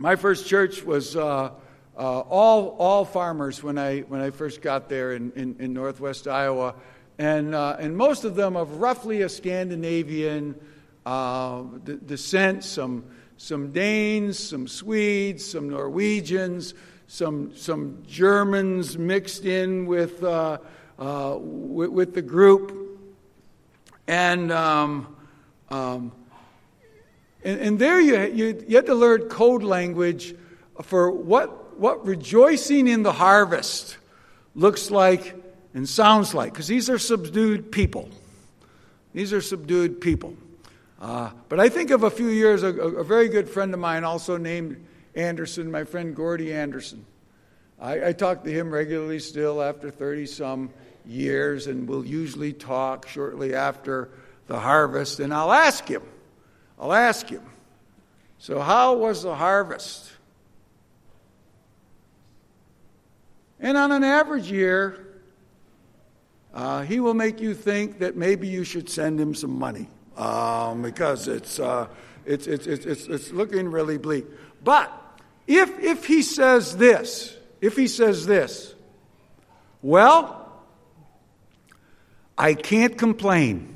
My 0.00 0.14
first 0.14 0.46
church 0.46 0.84
was 0.84 1.16
uh, 1.16 1.50
uh, 1.96 2.20
all, 2.20 2.76
all 2.78 3.04
farmers 3.04 3.64
when 3.64 3.78
I, 3.78 4.02
when 4.02 4.20
I 4.20 4.30
first 4.30 4.62
got 4.62 4.88
there 4.88 5.14
in, 5.14 5.32
in, 5.32 5.56
in 5.58 5.72
northwest 5.72 6.28
Iowa, 6.28 6.76
and, 7.18 7.52
uh, 7.52 7.78
and 7.80 7.96
most 7.96 8.22
of 8.22 8.36
them 8.36 8.56
of 8.56 8.76
roughly 8.76 9.22
a 9.22 9.28
Scandinavian 9.28 10.54
uh, 11.04 11.62
descent, 12.06 12.62
some, 12.62 13.06
some 13.38 13.72
Danes, 13.72 14.38
some 14.38 14.68
Swedes, 14.68 15.44
some 15.44 15.68
Norwegians, 15.68 16.74
some, 17.08 17.52
some 17.56 18.00
Germans 18.06 18.96
mixed 18.96 19.46
in 19.46 19.84
with, 19.86 20.22
uh, 20.22 20.58
uh, 21.00 21.36
with, 21.40 21.90
with, 21.90 22.14
the 22.14 22.22
group. 22.22 23.00
And, 24.06 24.52
um, 24.52 25.16
um, 25.70 26.12
and, 27.44 27.60
and, 27.60 27.78
there 27.78 28.00
you, 28.00 28.18
you, 28.32 28.64
you 28.66 28.76
had 28.76 28.86
to 28.86 28.94
learn 28.94 29.22
code 29.28 29.62
language 29.62 30.34
for 30.82 31.10
what, 31.10 31.78
what 31.78 32.04
rejoicing 32.04 32.88
in 32.88 33.02
the 33.02 33.12
harvest 33.12 33.96
looks 34.54 34.90
like 34.90 35.36
and 35.74 35.88
sounds 35.88 36.34
like, 36.34 36.52
because 36.52 36.66
these 36.66 36.90
are 36.90 36.98
subdued 36.98 37.70
people. 37.70 38.08
These 39.12 39.32
are 39.32 39.40
subdued 39.40 40.00
people. 40.00 40.36
Uh, 41.00 41.30
but 41.48 41.60
I 41.60 41.68
think 41.68 41.90
of 41.90 42.02
a 42.02 42.10
few 42.10 42.28
years, 42.28 42.62
a, 42.64 42.68
a, 42.68 43.04
very 43.04 43.28
good 43.28 43.48
friend 43.48 43.72
of 43.72 43.78
mine, 43.78 44.02
also 44.02 44.36
named 44.36 44.84
Anderson, 45.14 45.70
my 45.70 45.84
friend 45.84 46.14
Gordy 46.14 46.52
Anderson. 46.52 47.06
I, 47.80 48.08
I 48.08 48.12
talk 48.12 48.42
to 48.42 48.50
him 48.50 48.70
regularly 48.72 49.20
still 49.20 49.62
after 49.62 49.90
30 49.90 50.26
some 50.26 50.70
years, 51.06 51.68
and 51.68 51.88
we'll 51.88 52.04
usually 52.04 52.52
talk 52.52 53.06
shortly 53.06 53.54
after 53.54 54.10
the 54.48 54.58
harvest. 54.58 55.20
And 55.20 55.32
I'll 55.32 55.52
ask 55.52 55.86
him, 55.86 56.02
I'll 56.78 56.92
ask 56.92 57.28
him, 57.28 57.42
so 58.38 58.60
how 58.60 58.94
was 58.94 59.22
the 59.22 59.34
harvest? 59.34 60.12
And 63.60 63.76
on 63.76 63.90
an 63.90 64.04
average 64.04 64.50
year, 64.50 65.04
uh, 66.54 66.82
he 66.82 67.00
will 67.00 67.14
make 67.14 67.40
you 67.40 67.54
think 67.54 67.98
that 67.98 68.16
maybe 68.16 68.46
you 68.46 68.64
should 68.64 68.88
send 68.88 69.20
him 69.20 69.34
some 69.34 69.58
money 69.58 69.88
um, 70.16 70.82
because 70.82 71.28
it's, 71.28 71.58
uh, 71.58 71.88
it's, 72.24 72.46
it's, 72.46 72.66
it's, 72.66 73.06
it's 73.06 73.30
looking 73.32 73.68
really 73.70 73.98
bleak. 73.98 74.26
But 74.62 74.92
if, 75.46 75.78
if 75.80 76.04
he 76.04 76.22
says 76.22 76.76
this, 76.76 77.36
if 77.60 77.76
he 77.76 77.88
says 77.88 78.26
this, 78.26 78.74
well, 79.82 80.52
I 82.36 82.54
can't 82.54 82.96
complain. 82.96 83.74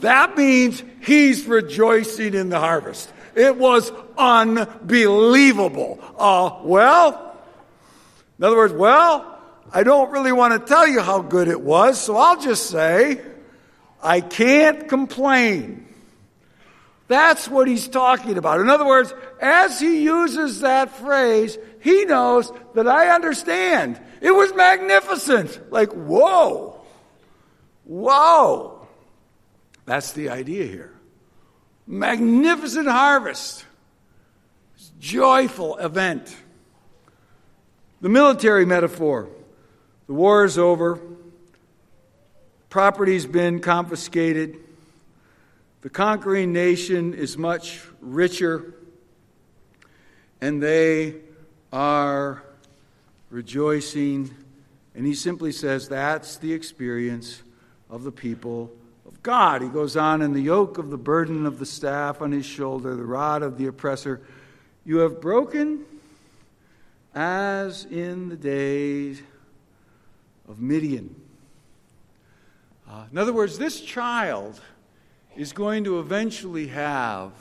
That 0.00 0.36
means 0.36 0.82
he's 1.02 1.46
rejoicing 1.46 2.34
in 2.34 2.48
the 2.48 2.58
harvest. 2.58 3.12
It 3.34 3.56
was 3.56 3.92
unbelievable. 4.16 5.98
Uh, 6.18 6.58
well, 6.62 7.36
in 8.38 8.44
other 8.44 8.56
words, 8.56 8.72
well, 8.72 9.38
I 9.72 9.82
don't 9.82 10.10
really 10.10 10.32
want 10.32 10.52
to 10.54 10.58
tell 10.58 10.86
you 10.86 11.00
how 11.00 11.20
good 11.20 11.48
it 11.48 11.60
was, 11.60 12.00
so 12.00 12.16
I'll 12.16 12.40
just 12.40 12.70
say, 12.70 13.20
I 14.02 14.20
can't 14.20 14.88
complain. 14.88 15.86
That's 17.08 17.48
what 17.48 17.68
he's 17.68 17.88
talking 17.88 18.36
about. 18.36 18.60
In 18.60 18.68
other 18.68 18.86
words, 18.86 19.14
as 19.40 19.78
he 19.78 20.02
uses 20.02 20.60
that 20.60 20.90
phrase, 20.90 21.56
he 21.80 22.04
knows 22.04 22.52
that 22.74 22.88
I 22.88 23.14
understand. 23.14 24.00
It 24.20 24.32
was 24.32 24.54
magnificent. 24.54 25.72
Like, 25.72 25.92
whoa, 25.92 26.80
whoa. 27.84 28.75
That's 29.86 30.12
the 30.12 30.28
idea 30.28 30.66
here. 30.66 30.92
Magnificent 31.86 32.88
harvest, 32.88 33.64
joyful 34.98 35.76
event. 35.78 36.36
The 38.00 38.08
military 38.08 38.66
metaphor 38.66 39.28
the 40.06 40.12
war 40.12 40.44
is 40.44 40.56
over. 40.56 41.00
Property's 42.68 43.26
been 43.26 43.60
confiscated. 43.60 44.56
The 45.82 45.90
conquering 45.90 46.52
nation 46.52 47.14
is 47.14 47.36
much 47.36 47.80
richer, 48.00 48.74
and 50.40 50.62
they 50.62 51.16
are 51.72 52.42
rejoicing. 53.30 54.34
And 54.94 55.06
he 55.06 55.14
simply 55.14 55.52
says 55.52 55.88
that's 55.88 56.36
the 56.36 56.52
experience 56.52 57.42
of 57.90 58.04
the 58.04 58.12
people 58.12 58.70
God. 59.26 59.60
He 59.60 59.68
goes 59.68 59.96
on, 59.96 60.22
and 60.22 60.36
the 60.36 60.40
yoke 60.40 60.78
of 60.78 60.90
the 60.90 60.96
burden 60.96 61.46
of 61.46 61.58
the 61.58 61.66
staff 61.66 62.22
on 62.22 62.30
his 62.30 62.46
shoulder, 62.46 62.94
the 62.94 63.04
rod 63.04 63.42
of 63.42 63.58
the 63.58 63.66
oppressor, 63.66 64.22
you 64.84 64.98
have 64.98 65.20
broken 65.20 65.84
as 67.12 67.86
in 67.86 68.28
the 68.28 68.36
days 68.36 69.20
of 70.48 70.60
Midian. 70.60 71.12
Uh, 72.88 73.06
in 73.10 73.18
other 73.18 73.32
words, 73.32 73.58
this 73.58 73.80
child 73.80 74.60
is 75.36 75.52
going 75.52 75.82
to 75.82 75.98
eventually 75.98 76.68
have 76.68 77.32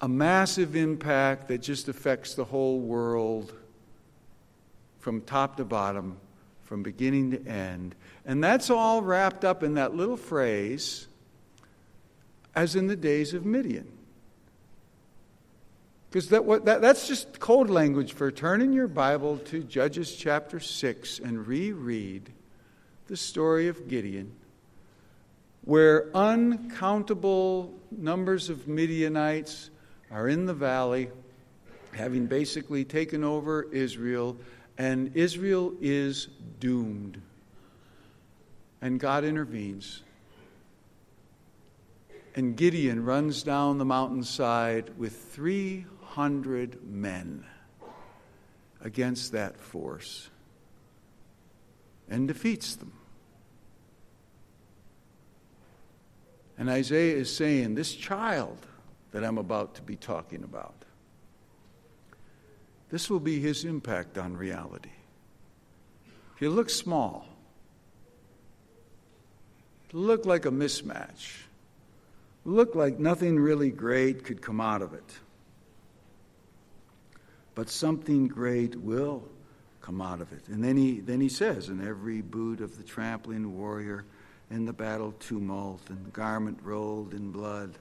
a 0.00 0.08
massive 0.08 0.74
impact 0.74 1.46
that 1.46 1.58
just 1.58 1.86
affects 1.86 2.34
the 2.34 2.44
whole 2.44 2.80
world 2.80 3.52
from 4.98 5.20
top 5.20 5.58
to 5.58 5.64
bottom, 5.64 6.16
from 6.64 6.82
beginning 6.82 7.30
to 7.30 7.46
end. 7.46 7.94
And 8.26 8.42
that's 8.42 8.70
all 8.70 9.02
wrapped 9.02 9.44
up 9.44 9.62
in 9.62 9.74
that 9.74 9.94
little 9.94 10.16
phrase, 10.16 11.06
as 12.54 12.74
in 12.74 12.86
the 12.86 12.96
days 12.96 13.34
of 13.34 13.44
Midian. 13.44 13.90
Because 16.10 16.28
that, 16.28 16.64
that, 16.64 16.80
that's 16.80 17.08
just 17.08 17.40
code 17.40 17.70
language 17.70 18.12
for 18.12 18.30
turning 18.30 18.72
your 18.72 18.88
Bible 18.88 19.38
to 19.46 19.62
Judges 19.62 20.14
chapter 20.14 20.60
6 20.60 21.18
and 21.18 21.46
reread 21.46 22.30
the 23.08 23.16
story 23.16 23.68
of 23.68 23.88
Gideon. 23.88 24.32
where 25.64 26.14
uncountable 26.14 27.72
numbers 27.90 28.50
of 28.50 28.68
Midianites 28.68 29.70
are 30.10 30.28
in 30.28 30.46
the 30.46 30.54
valley, 30.54 31.10
having 31.92 32.26
basically 32.26 32.84
taken 32.84 33.24
over 33.24 33.62
Israel, 33.72 34.36
and 34.76 35.16
Israel 35.16 35.72
is 35.80 36.28
doomed. 36.60 37.20
And 38.80 39.00
God 39.00 39.24
intervenes. 39.24 40.02
And 42.34 42.56
Gideon 42.56 43.04
runs 43.04 43.42
down 43.42 43.78
the 43.78 43.84
mountainside 43.84 44.98
with 44.98 45.16
300 45.16 46.84
men 46.84 47.46
against 48.80 49.32
that 49.32 49.58
force 49.58 50.28
and 52.08 52.28
defeats 52.28 52.74
them. 52.76 52.92
And 56.58 56.68
Isaiah 56.68 57.16
is 57.16 57.34
saying, 57.34 57.74
This 57.74 57.94
child 57.94 58.58
that 59.12 59.24
I'm 59.24 59.38
about 59.38 59.74
to 59.76 59.82
be 59.82 59.96
talking 59.96 60.44
about, 60.44 60.83
this 62.94 63.10
will 63.10 63.18
be 63.18 63.40
his 63.40 63.64
impact 63.64 64.18
on 64.18 64.36
reality. 64.36 64.92
If 66.34 66.38
he 66.38 66.46
looks 66.46 66.74
small, 66.74 67.26
look 69.92 70.26
like 70.26 70.46
a 70.46 70.50
mismatch, 70.52 71.38
look 72.44 72.76
like 72.76 73.00
nothing 73.00 73.36
really 73.36 73.72
great 73.72 74.22
could 74.22 74.40
come 74.40 74.60
out 74.60 74.80
of 74.80 74.94
it. 74.94 75.18
But 77.56 77.68
something 77.68 78.28
great 78.28 78.76
will 78.76 79.24
come 79.80 80.00
out 80.00 80.20
of 80.20 80.32
it. 80.32 80.46
And 80.46 80.62
then 80.62 80.76
he, 80.76 81.00
then 81.00 81.20
he 81.20 81.28
says, 81.28 81.70
In 81.70 81.84
every 81.84 82.20
boot 82.20 82.60
of 82.60 82.76
the 82.76 82.84
trampling 82.84 83.58
warrior, 83.58 84.04
in 84.52 84.66
the 84.66 84.72
battle 84.72 85.16
tumult, 85.18 85.80
and 85.88 86.12
garment 86.12 86.60
rolled 86.62 87.12
in 87.12 87.32
blood, 87.32 87.76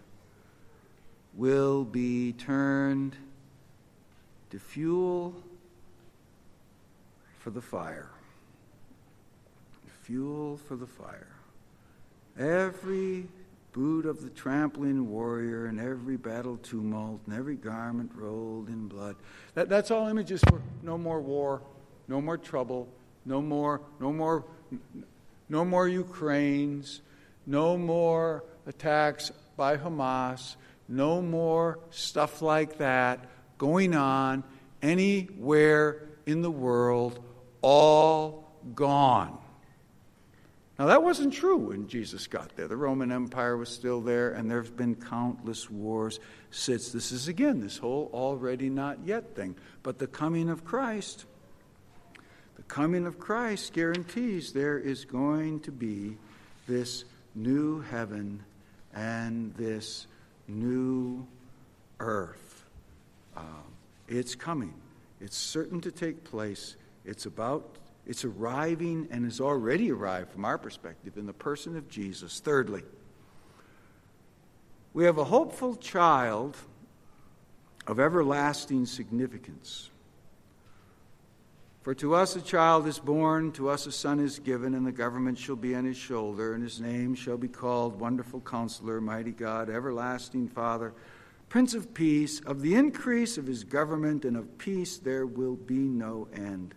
will 1.36 1.84
be 1.84 2.34
turned 2.34 3.16
to 4.54 4.60
fuel 4.60 5.34
for 7.40 7.50
the 7.50 7.60
fire. 7.60 8.12
Fuel 10.04 10.58
for 10.58 10.76
the 10.76 10.86
fire. 10.86 11.36
Every 12.38 13.28
boot 13.72 14.06
of 14.06 14.22
the 14.22 14.30
trampling 14.30 15.10
warrior 15.10 15.66
and 15.66 15.80
every 15.80 16.18
battle 16.18 16.58
tumult 16.58 17.22
and 17.26 17.36
every 17.36 17.56
garment 17.56 18.12
rolled 18.14 18.68
in 18.68 18.88
blood. 18.88 19.16
That, 19.56 19.70
that's 19.70 19.90
all 19.90 20.08
images 20.08 20.40
for 20.48 20.62
no 20.84 21.00
more 21.00 21.20
war, 21.20 21.64
no 22.08 22.22
more 22.22 22.38
trouble, 22.38 22.88
no 23.26 23.42
more, 23.42 23.82
no 24.00 24.14
more, 24.14 24.46
no 25.50 25.66
more 25.66 25.88
Ukraines, 25.88 27.02
no 27.48 27.76
more 27.76 28.44
attacks 28.68 29.32
by 29.58 29.78
Hamas, 29.78 30.58
no 30.88 31.24
more 31.24 31.80
stuff 31.90 32.44
like 32.44 32.78
that 32.78 33.32
going 33.64 33.96
on 33.96 34.44
anywhere 34.82 36.04
in 36.26 36.42
the 36.42 36.52
world, 36.52 37.24
all 37.62 38.52
gone. 38.76 39.38
Now, 40.78 40.88
that 40.88 41.02
wasn't 41.02 41.34
true 41.34 41.56
when 41.56 41.88
Jesus 41.88 42.28
got 42.28 42.54
there. 42.58 42.68
The 42.68 42.76
Roman 42.76 43.10
Empire 43.10 43.56
was 43.56 43.70
still 43.70 44.02
there, 44.02 44.34
and 44.34 44.52
there 44.52 44.62
have 44.62 44.76
been 44.76 44.96
countless 44.96 45.70
wars 45.70 46.20
since. 46.52 46.92
This 46.92 47.14
is, 47.14 47.30
again, 47.30 47.62
this 47.62 47.78
whole 47.78 48.10
already 48.14 48.70
not 48.70 48.98
yet 49.06 49.34
thing. 49.34 49.56
But 49.82 49.98
the 49.98 50.08
coming 50.08 50.50
of 50.50 50.66
Christ, 50.66 51.24
the 52.58 52.64
coming 52.64 53.06
of 53.08 53.18
Christ 53.18 53.72
guarantees 53.72 54.52
there 54.52 54.78
is 54.78 55.06
going 55.06 55.62
to 55.62 55.72
be 55.72 56.18
this 56.68 57.06
new 57.34 57.80
heaven 57.80 58.44
and 58.94 59.56
this 59.56 60.06
new 60.50 61.26
earth. 62.02 62.53
Um, 63.36 63.64
it's 64.08 64.36
coming, 64.36 64.74
it's 65.20 65.38
certain 65.38 65.82
to 65.82 65.92
take 65.92 66.24
place. 66.24 66.76
It's 67.06 67.26
about 67.26 67.78
it's 68.06 68.26
arriving 68.26 69.08
and 69.12 69.24
has 69.24 69.40
already 69.40 69.92
arrived 69.92 70.32
from 70.32 70.44
our 70.44 70.58
perspective 70.58 71.18
in 71.18 71.26
the 71.26 71.34
person 71.34 71.78
of 71.78 71.88
Jesus. 71.88 72.40
Thirdly, 72.40 72.84
we 74.94 75.06
have 75.06 75.18
a 75.18 75.24
hopeful 75.24 75.76
child 75.76 76.58
of 77.88 78.00
everlasting 78.00 78.86
significance. 78.86 79.90
For 81.82 81.94
to 81.96 82.16
us 82.16 82.36
a 82.38 82.42
child 82.42 82.88
is 82.88 83.00
born, 83.00 83.52
to 83.54 83.70
us 83.70 83.86
a 83.88 83.92
son 83.92 84.22
is 84.22 84.40
given, 84.40 84.74
and 84.74 84.86
the 84.86 84.92
government 84.92 85.38
shall 85.38 85.58
be 85.58 85.76
on 85.76 85.84
his 85.84 85.98
shoulder, 85.98 86.54
and 86.54 86.64
his 86.64 86.80
name 86.80 87.14
shall 87.14 87.38
be 87.38 87.50
called 87.50 88.00
Wonderful 88.00 88.40
Counselor, 88.40 89.02
Mighty 89.02 89.32
God, 89.32 89.70
Everlasting 89.70 90.48
Father, 90.48 90.94
Prince 91.54 91.76
of 91.76 91.94
Peace. 91.94 92.40
Of 92.40 92.64
the 92.64 92.74
increase 92.74 93.38
of 93.38 93.46
his 93.46 93.64
government 93.64 94.26
and 94.26 94.36
of 94.36 94.58
peace 94.58 94.98
there 94.98 95.28
will 95.28 95.56
be 95.56 95.78
no 95.78 96.28
end 96.34 96.74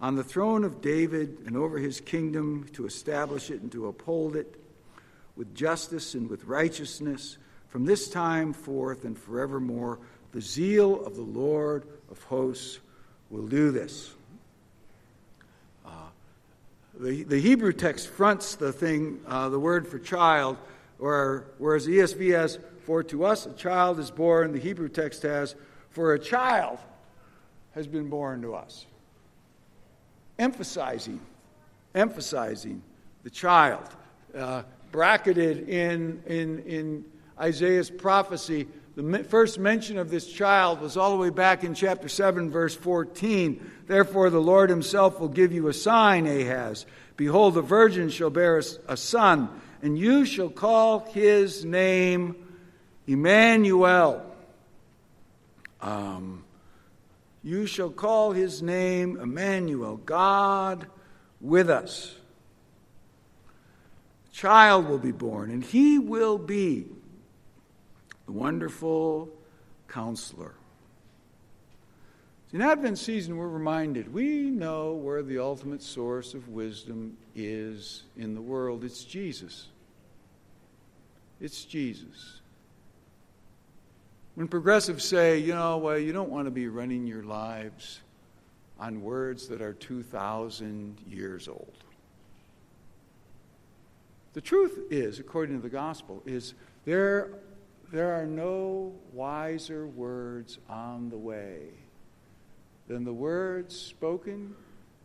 on 0.00 0.14
the 0.14 0.22
throne 0.22 0.62
of 0.62 0.80
David 0.80 1.38
and 1.44 1.56
over 1.56 1.76
his 1.76 2.00
kingdom 2.00 2.68
to 2.74 2.86
establish 2.86 3.50
it 3.50 3.62
and 3.62 3.72
to 3.72 3.88
uphold 3.88 4.36
it 4.36 4.54
with 5.34 5.56
justice 5.56 6.14
and 6.14 6.30
with 6.30 6.44
righteousness 6.44 7.36
from 7.66 7.84
this 7.84 8.08
time 8.08 8.52
forth 8.52 9.04
and 9.04 9.18
forevermore. 9.18 9.98
The 10.30 10.40
zeal 10.40 11.04
of 11.04 11.16
the 11.16 11.22
Lord 11.22 11.82
of 12.12 12.22
hosts 12.22 12.78
will 13.28 13.48
do 13.48 13.72
this. 13.72 14.12
Uh, 15.84 15.90
the, 16.96 17.24
the 17.24 17.40
Hebrew 17.40 17.72
text 17.72 18.06
fronts 18.06 18.54
the 18.54 18.72
thing, 18.72 19.18
uh, 19.26 19.48
the 19.48 19.58
word 19.58 19.88
for 19.88 19.98
child, 19.98 20.58
or, 21.00 21.46
whereas 21.58 21.88
ESV 21.88 22.38
has, 22.38 22.60
for 22.82 23.02
to 23.04 23.24
us 23.24 23.46
a 23.46 23.52
child 23.52 23.98
is 23.98 24.10
born, 24.10 24.52
the 24.52 24.58
Hebrew 24.58 24.88
text 24.88 25.22
has, 25.22 25.54
for 25.90 26.12
a 26.14 26.18
child 26.18 26.78
has 27.72 27.86
been 27.86 28.08
born 28.08 28.42
to 28.42 28.54
us 28.54 28.86
emphasizing, 30.40 31.20
emphasizing 31.94 32.82
the 33.22 33.30
child. 33.30 33.86
Uh, 34.34 34.62
bracketed 34.90 35.68
in, 35.68 36.20
in, 36.26 36.58
in 36.60 37.04
Isaiah's 37.38 37.90
prophecy, 37.90 38.66
the 38.96 39.24
first 39.24 39.58
mention 39.58 39.98
of 39.98 40.10
this 40.10 40.26
child 40.26 40.80
was 40.80 40.96
all 40.96 41.12
the 41.12 41.16
way 41.16 41.30
back 41.30 41.62
in 41.62 41.74
chapter 41.74 42.08
7, 42.08 42.50
verse 42.50 42.74
14. 42.74 43.70
Therefore, 43.86 44.30
the 44.30 44.40
Lord 44.40 44.68
himself 44.68 45.20
will 45.20 45.28
give 45.28 45.52
you 45.52 45.68
a 45.68 45.72
sign, 45.72 46.26
Ahaz. 46.26 46.86
Behold, 47.16 47.54
the 47.54 47.62
virgin 47.62 48.08
shall 48.08 48.30
bear 48.30 48.58
a 48.88 48.96
son, 48.96 49.48
and 49.82 49.96
you 49.96 50.24
shall 50.24 50.48
call 50.48 51.00
his 51.12 51.64
name 51.64 52.34
Emmanuel. 53.06 54.24
Um, 55.80 56.44
you 57.42 57.66
shall 57.66 57.90
call 57.90 58.32
his 58.32 58.62
name 58.62 59.18
Emmanuel, 59.18 59.96
God 59.96 60.86
with 61.40 61.70
us. 61.70 62.14
A 64.30 64.34
child 64.34 64.86
will 64.88 64.98
be 64.98 65.12
born, 65.12 65.50
and 65.50 65.64
he 65.64 65.98
will 65.98 66.38
be 66.38 66.86
the 68.26 68.32
wonderful 68.32 69.28
counselor. 69.88 70.54
In 72.52 72.62
Advent 72.62 72.98
season, 72.98 73.36
we're 73.36 73.48
reminded 73.48 74.12
we 74.12 74.50
know 74.50 74.92
where 74.92 75.22
the 75.22 75.38
ultimate 75.38 75.82
source 75.82 76.34
of 76.34 76.48
wisdom 76.48 77.16
is 77.34 78.02
in 78.16 78.34
the 78.34 78.40
world. 78.40 78.82
It's 78.82 79.04
Jesus. 79.04 79.68
It's 81.40 81.64
Jesus. 81.64 82.39
When 84.34 84.48
progressives 84.48 85.04
say, 85.04 85.38
you 85.38 85.54
know, 85.54 85.78
well, 85.78 85.98
you 85.98 86.12
don't 86.12 86.30
want 86.30 86.46
to 86.46 86.50
be 86.50 86.68
running 86.68 87.06
your 87.06 87.22
lives 87.22 88.00
on 88.78 89.02
words 89.02 89.48
that 89.48 89.60
are 89.60 89.74
2,000 89.74 90.98
years 91.06 91.48
old. 91.48 91.74
The 94.32 94.40
truth 94.40 94.78
is, 94.90 95.18
according 95.18 95.56
to 95.56 95.62
the 95.62 95.68
gospel, 95.68 96.22
is 96.24 96.54
there, 96.84 97.30
there 97.92 98.12
are 98.12 98.26
no 98.26 98.94
wiser 99.12 99.86
words 99.86 100.58
on 100.68 101.10
the 101.10 101.18
way 101.18 101.68
than 102.86 103.04
the 103.04 103.12
words 103.12 103.76
spoken 103.76 104.54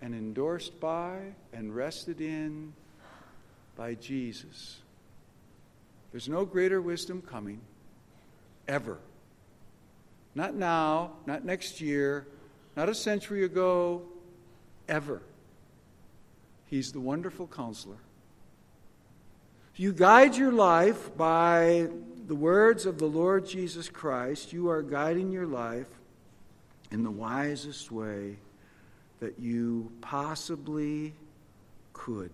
and 0.02 0.14
endorsed 0.14 0.80
by 0.80 1.34
and 1.52 1.76
rested 1.76 2.22
in 2.22 2.74
by 3.76 3.96
Jesus. 3.96 4.78
There's 6.12 6.30
no 6.30 6.46
greater 6.46 6.82
wisdom 6.82 7.22
coming 7.22 7.60
ever. 8.68 9.00
Not 10.36 10.54
now, 10.54 11.14
not 11.26 11.46
next 11.46 11.80
year, 11.80 12.28
not 12.76 12.90
a 12.90 12.94
century 12.94 13.46
ago, 13.46 14.04
ever. 14.90 15.22
He's 16.66 16.92
the 16.92 17.00
wonderful 17.00 17.48
counselor. 17.48 17.98
You 19.78 19.94
guide 19.94 20.36
your 20.36 20.52
life 20.52 21.16
by 21.18 21.88
the 22.28 22.36
words 22.36 22.86
of 22.86 22.98
the 22.98 23.06
Lord 23.06 23.46
Jesus 23.46 23.90
Christ. 23.90 24.52
You 24.52 24.70
are 24.70 24.82
guiding 24.82 25.32
your 25.32 25.46
life 25.46 25.88
in 26.92 27.04
the 27.04 27.12
wisest 27.12 27.92
way 27.92 28.38
that 29.20 29.40
you 29.40 29.92
possibly 30.02 31.14
could. 31.94 32.32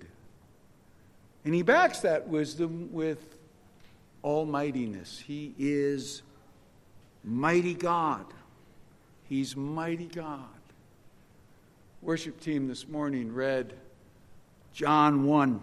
And 1.45 1.53
he 1.53 1.61
backs 1.61 1.99
that 1.99 2.27
wisdom 2.27 2.89
with 2.91 3.35
almightiness. 4.23 5.19
He 5.19 5.55
is 5.57 6.21
mighty 7.23 7.73
God. 7.73 8.25
He's 9.23 9.55
mighty 9.55 10.07
God. 10.07 10.39
Worship 12.01 12.39
team 12.39 12.67
this 12.67 12.87
morning 12.87 13.33
read 13.33 13.73
John 14.73 15.25
1 15.25 15.61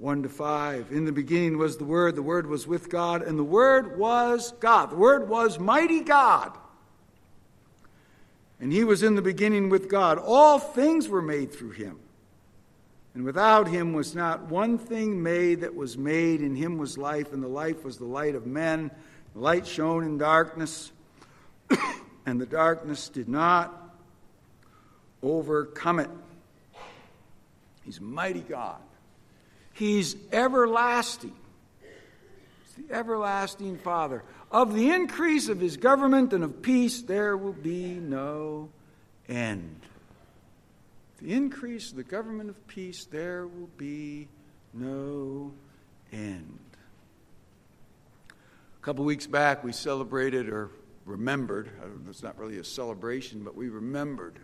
1 0.00 0.22
to 0.22 0.28
5. 0.30 0.92
In 0.92 1.04
the 1.04 1.12
beginning 1.12 1.58
was 1.58 1.76
the 1.76 1.84
Word, 1.84 2.16
the 2.16 2.22
Word 2.22 2.46
was 2.46 2.66
with 2.66 2.88
God, 2.88 3.20
and 3.22 3.38
the 3.38 3.44
Word 3.44 3.98
was 3.98 4.52
God. 4.52 4.90
The 4.90 4.96
Word 4.96 5.28
was 5.28 5.58
mighty 5.58 6.00
God. 6.00 6.56
And 8.58 8.72
He 8.72 8.82
was 8.82 9.02
in 9.02 9.14
the 9.14 9.22
beginning 9.22 9.68
with 9.68 9.90
God. 9.90 10.18
All 10.18 10.58
things 10.58 11.08
were 11.08 11.20
made 11.20 11.52
through 11.52 11.72
Him. 11.72 11.98
And 13.14 13.24
without 13.24 13.68
Him 13.68 13.92
was 13.92 14.14
not 14.14 14.44
one 14.44 14.78
thing 14.78 15.22
made 15.22 15.60
that 15.60 15.74
was 15.74 15.98
made. 15.98 16.40
In 16.40 16.56
Him 16.56 16.78
was 16.78 16.96
life, 16.96 17.34
and 17.34 17.42
the 17.42 17.48
life 17.48 17.84
was 17.84 17.98
the 17.98 18.06
light 18.06 18.34
of 18.34 18.46
men. 18.46 18.90
Light 19.34 19.66
shone 19.66 20.04
in 20.04 20.18
darkness, 20.18 20.90
and 22.26 22.40
the 22.40 22.46
darkness 22.46 23.08
did 23.08 23.28
not 23.28 23.96
overcome 25.22 26.00
it. 26.00 26.10
He's 27.84 28.00
mighty 28.00 28.40
God. 28.40 28.80
He's 29.72 30.16
everlasting. 30.32 31.34
He's 31.80 32.86
the 32.86 32.94
everlasting 32.94 33.78
Father. 33.78 34.22
Of 34.50 34.74
the 34.74 34.90
increase 34.90 35.48
of 35.48 35.60
his 35.60 35.76
government 35.76 36.32
and 36.32 36.42
of 36.42 36.60
peace, 36.60 37.02
there 37.02 37.36
will 37.36 37.52
be 37.52 37.94
no 37.94 38.68
end. 39.28 39.80
The 41.22 41.32
increase 41.32 41.90
of 41.90 41.96
the 41.96 42.02
government 42.02 42.50
of 42.50 42.66
peace, 42.66 43.04
there 43.04 43.46
will 43.46 43.70
be 43.76 44.28
no 44.72 45.52
end. 46.12 46.58
A 48.80 48.82
couple 48.82 49.04
weeks 49.04 49.26
back, 49.26 49.62
we 49.62 49.72
celebrated 49.72 50.48
or 50.48 50.70
remembered, 51.04 51.68
it's 52.08 52.22
not 52.22 52.38
really 52.38 52.56
a 52.56 52.64
celebration, 52.64 53.44
but 53.44 53.54
we 53.54 53.68
remembered 53.68 54.38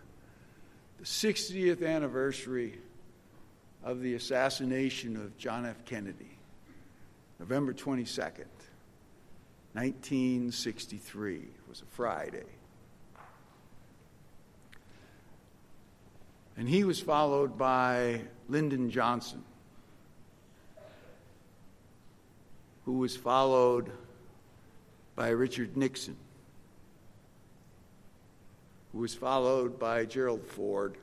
the 0.99 1.05
60th 1.05 1.83
anniversary 1.83 2.77
of 3.83 3.99
the 4.01 4.13
assassination 4.13 5.15
of 5.15 5.35
John 5.39 5.65
F. 5.65 5.83
Kennedy, 5.85 6.37
November 7.39 7.73
22nd, 7.73 8.45
1963. 9.73 11.35
It 11.37 11.49
was 11.67 11.81
a 11.81 11.85
Friday. 11.85 12.45
And 16.55 16.69
he 16.69 16.83
was 16.83 16.99
followed 16.99 17.57
by 17.57 18.21
Lyndon 18.47 18.91
Johnson, 18.91 19.43
who 22.85 22.99
was 22.99 23.17
followed 23.17 23.89
by 25.17 25.29
Richard 25.29 25.75
Nixon, 25.75 26.15
who 28.93 28.99
was 28.99 29.13
followed 29.13 29.77
by 29.77 30.05
Gerald 30.05 30.45
Ford 30.45 30.95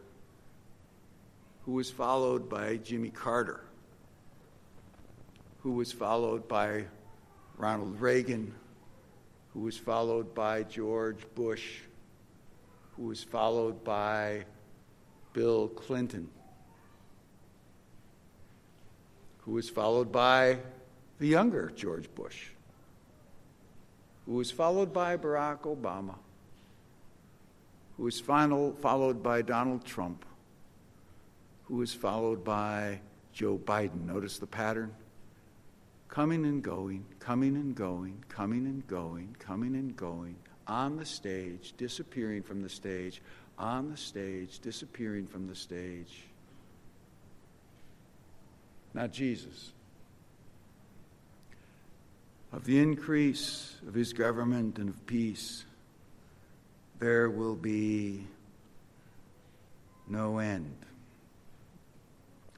who 1.65 1.73
was 1.73 1.91
followed 1.91 2.49
by 2.49 2.77
Jimmy 2.77 3.09
Carter, 3.09 3.61
who 5.63 5.73
was 5.73 5.91
followed 5.91 6.47
by 6.47 6.85
Ronald 7.57 8.01
Reagan, 8.01 8.55
who 9.55 9.61
was 9.61 9.79
followed 9.79 10.35
by 10.35 10.65
George 10.65 11.25
Bush, 11.35 11.81
who 12.97 13.05
was 13.05 13.23
followed 13.23 13.83
by 13.83 14.45
Bill 15.33 15.69
Clinton, 15.69 16.29
who 19.39 19.53
was 19.53 19.71
followed 19.71 20.13
by 20.13 20.59
the 21.19 21.29
younger 21.29 21.73
George 21.75 22.15
Bush, 22.15 22.49
who 24.27 24.35
was 24.35 24.51
followed 24.51 24.93
by 24.93 25.17
Barack 25.17 25.61
Obama, 25.61 26.15
who 27.97 28.05
was 28.05 28.21
final, 28.21 28.73
followed 28.75 29.23
by 29.23 29.43
Donald 29.43 29.85
Trump, 29.85 30.25
who 31.65 31.77
was 31.77 31.93
followed 31.93 32.45
by 32.45 33.01
Joe 33.33 33.59
Biden. 33.59 34.07
Notice 34.07 34.39
the 34.39 34.47
pattern? 34.47 34.95
Coming 36.09 36.45
and 36.45 36.63
going, 36.63 37.05
coming 37.19 37.57
and 37.57 37.75
going, 37.75 38.25
coming 38.29 38.67
and 38.67 38.87
going, 38.87 39.37
coming 39.39 39.75
and 39.75 39.97
going, 39.97 40.37
on 40.67 40.97
the 40.97 41.05
stage, 41.05 41.75
disappearing 41.77 42.43
from 42.43 42.63
the 42.63 42.69
stage, 42.69 43.21
on 43.59 43.91
the 43.91 43.97
stage, 43.97 44.59
disappearing 44.61 45.27
from 45.27 45.47
the 45.47 45.55
stage. 45.55 46.25
Not 48.95 49.13
Jesus. 49.13 49.73
Of 52.55 52.65
the 52.65 52.79
increase 52.79 53.77
of 53.87 53.95
his 53.95 54.13
government 54.13 54.79
and 54.79 54.89
of 54.89 55.07
peace, 55.07 55.65
there 57.01 57.29
will 57.29 57.57
be 57.57 58.27
no 60.09 60.39
end 60.39 60.85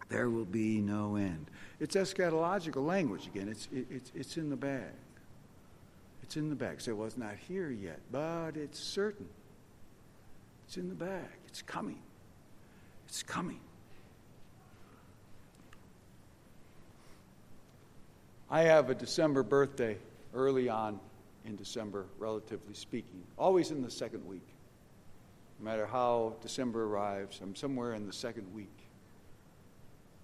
there 0.09 0.31
will 0.31 0.45
be 0.45 0.81
no 0.81 1.17
end. 1.17 1.47
It's 1.81 1.97
eschatological 1.97 2.87
language 2.87 3.27
again. 3.27 3.49
It's, 3.49 3.69
it, 3.73 3.87
it's, 3.91 4.13
it's 4.15 4.37
in 4.37 4.51
the 4.51 4.57
bag. 4.57 4.93
It's 6.23 6.37
in 6.37 6.49
the 6.49 6.55
bag. 6.55 6.81
Say, 6.81 6.93
well, 6.93 7.07
it's 7.07 7.17
not 7.17 7.35
here 7.49 7.71
yet, 7.71 8.01
but 8.11 8.57
it's 8.57 8.79
certain. 8.79 9.29
It's 10.67 10.77
in 10.77 10.89
the 10.89 10.95
bag. 10.95 11.29
It's 11.47 11.63
coming. 11.63 11.99
It's 13.09 13.23
coming. 13.23 13.61
I 18.49 18.63
have 18.63 18.91
a 18.91 18.95
December 18.95 19.43
birthday 19.43 19.99
early 20.35 20.69
on 20.69 21.01
in 21.45 21.57
December, 21.57 22.07
relatively 22.19 22.75
speaking, 22.75 23.23
always 23.37 23.71
in 23.71 23.83
the 23.83 23.91
second 23.91 24.27
week. 24.27 24.47
No 25.59 25.65
matter 25.65 25.87
how 25.87 26.35
December 26.43 26.85
arrives, 26.85 27.41
I'm 27.43 27.57
somewhere 27.57 27.95
in 27.95 28.07
the 28.07 28.13
second 28.13 28.53
week 28.55 28.73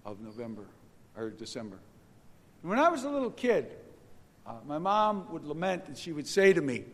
of 0.05 0.21
November 0.21 0.65
or 1.17 1.29
December. 1.31 1.79
When 2.61 2.79
I 2.79 2.87
was 2.89 3.03
a 3.03 3.09
little 3.09 3.31
kid, 3.31 3.67
uh, 4.45 4.53
my 4.65 4.77
mom 4.77 5.31
would 5.31 5.43
lament 5.43 5.85
and 5.87 5.97
she 5.97 6.13
would 6.13 6.27
say 6.27 6.53
to 6.53 6.61
me, 6.61 6.85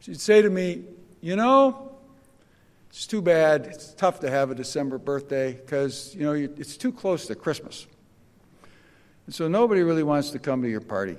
she'd 0.00 0.20
say 0.20 0.42
to 0.42 0.50
me, 0.50 0.84
you 1.20 1.34
know, 1.34 1.92
it's 2.88 3.06
too 3.06 3.22
bad. 3.22 3.66
It's 3.66 3.94
tough 3.94 4.20
to 4.20 4.30
have 4.30 4.50
a 4.50 4.54
December 4.54 4.98
birthday 4.98 5.54
because, 5.54 6.14
you 6.14 6.24
know, 6.24 6.32
it's 6.32 6.76
too 6.76 6.92
close 6.92 7.26
to 7.26 7.34
Christmas. 7.34 7.86
And 9.26 9.34
so 9.34 9.48
nobody 9.48 9.82
really 9.82 10.02
wants 10.02 10.30
to 10.30 10.38
come 10.38 10.62
to 10.62 10.68
your 10.68 10.80
party 10.80 11.16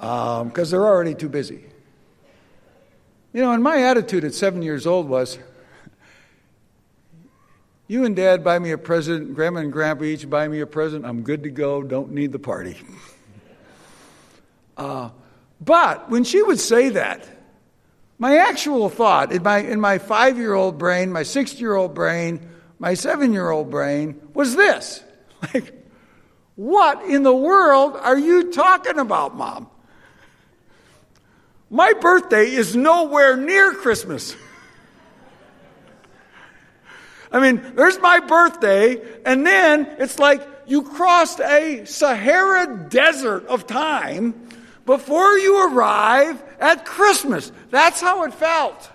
because 0.00 0.40
um, 0.40 0.52
they're 0.52 0.86
already 0.86 1.14
too 1.14 1.28
busy. 1.28 1.64
You 3.32 3.42
know, 3.42 3.52
and 3.52 3.62
my 3.62 3.82
attitude 3.82 4.24
at 4.24 4.34
seven 4.34 4.62
years 4.62 4.86
old 4.86 5.08
was, 5.08 5.38
you 7.86 8.04
and 8.04 8.16
dad 8.16 8.42
buy 8.42 8.58
me 8.58 8.70
a 8.70 8.78
present, 8.78 9.34
grandma 9.34 9.60
and 9.60 9.72
grandpa 9.72 10.04
each 10.04 10.28
buy 10.28 10.48
me 10.48 10.60
a 10.60 10.66
present, 10.66 11.04
I'm 11.04 11.22
good 11.22 11.42
to 11.42 11.50
go, 11.50 11.82
don't 11.82 12.12
need 12.12 12.32
the 12.32 12.38
party. 12.38 12.76
Uh, 14.76 15.10
but 15.60 16.08
when 16.08 16.24
she 16.24 16.42
would 16.42 16.58
say 16.58 16.90
that, 16.90 17.28
my 18.18 18.36
actual 18.36 18.88
thought 18.88 19.32
in 19.32 19.42
my, 19.42 19.58
in 19.58 19.80
my 19.80 19.98
five 19.98 20.38
year 20.38 20.54
old 20.54 20.78
brain, 20.78 21.12
my 21.12 21.22
six 21.22 21.60
year 21.60 21.74
old 21.74 21.94
brain, 21.94 22.48
my 22.78 22.94
seven 22.94 23.32
year 23.32 23.50
old 23.50 23.70
brain 23.70 24.20
was 24.34 24.56
this 24.56 25.02
like, 25.54 25.79
what 26.60 27.02
in 27.06 27.22
the 27.22 27.34
world 27.34 27.96
are 27.96 28.18
you 28.18 28.52
talking 28.52 28.98
about, 28.98 29.34
mom? 29.34 29.66
My 31.70 31.94
birthday 31.94 32.50
is 32.50 32.76
nowhere 32.76 33.34
near 33.38 33.72
Christmas. 33.72 34.36
I 37.32 37.40
mean, 37.40 37.62
there's 37.76 37.98
my 38.00 38.20
birthday, 38.20 39.00
and 39.24 39.46
then 39.46 39.86
it's 39.98 40.18
like 40.18 40.46
you 40.66 40.82
crossed 40.82 41.40
a 41.40 41.86
Sahara 41.86 42.88
desert 42.90 43.46
of 43.46 43.66
time 43.66 44.34
before 44.84 45.38
you 45.38 45.66
arrive 45.66 46.42
at 46.60 46.84
Christmas. 46.84 47.52
That's 47.70 48.02
how 48.02 48.24
it 48.24 48.34
felt 48.34 48.90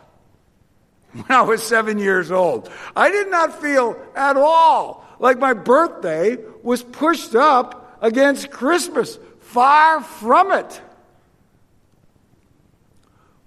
when 1.13 1.25
I 1.29 1.41
was 1.41 1.63
seven 1.63 1.97
years 1.97 2.29
old. 2.29 2.69
I 2.95 3.09
did 3.09 3.31
not 3.31 3.59
feel 3.59 3.99
at 4.15 4.37
all 4.37 5.03
like 5.17 5.39
my 5.39 5.53
birthday 5.53 6.37
was 6.65 6.83
pushed 6.83 7.35
up 7.35 7.97
against 8.01 8.51
Christmas. 8.51 9.17
Far 9.39 10.01
from 10.01 10.51
it. 10.51 10.81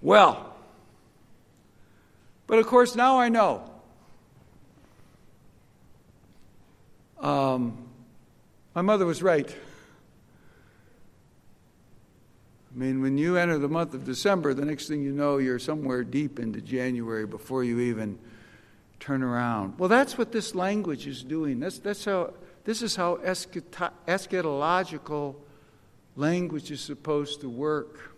Well, 0.01 0.55
but 2.47 2.57
of 2.57 2.65
course, 2.65 2.95
now 2.95 3.19
I 3.19 3.29
know 3.29 3.69
Um, 7.19 7.77
my 8.73 8.81
mother 8.81 9.05
was 9.05 9.21
right. 9.21 9.49
I 12.73 12.77
mean, 12.77 13.01
when 13.01 13.17
you 13.17 13.35
enter 13.35 13.57
the 13.57 13.67
month 13.67 13.93
of 13.93 14.05
December, 14.05 14.53
the 14.53 14.63
next 14.63 14.87
thing 14.87 15.01
you 15.01 15.11
know, 15.11 15.37
you're 15.37 15.59
somewhere 15.59 16.03
deep 16.03 16.39
into 16.39 16.61
January 16.61 17.25
before 17.25 17.63
you 17.63 17.79
even 17.79 18.17
turn 18.99 19.21
around. 19.21 19.77
Well, 19.79 19.89
that's 19.89 20.17
what 20.17 20.31
this 20.31 20.55
language 20.55 21.07
is 21.07 21.23
doing. 21.23 21.59
That's, 21.59 21.79
that's 21.79 22.05
how, 22.05 22.33
this 22.69 22.83
is 22.83 22.95
how 22.95 23.15
eschatological 23.15 25.35
language 26.15 26.69
is 26.69 26.79
supposed 26.79 27.41
to 27.41 27.49
work 27.49 28.15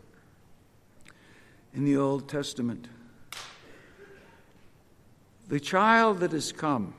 in 1.74 1.86
the 1.86 1.96
Old 1.96 2.28
Testament. 2.28 2.90
The 5.48 5.62
child 5.62 6.20
that 6.20 6.34
has 6.34 6.52
come, 6.52 6.94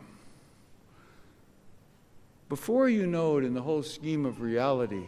before 2.48 2.88
you 2.88 3.07
know 3.07 3.36
it 3.36 3.44
in 3.44 3.53
the 3.53 3.61
whole 3.61 3.82
scheme 3.82 4.24
of 4.24 4.40
reality, 4.40 5.05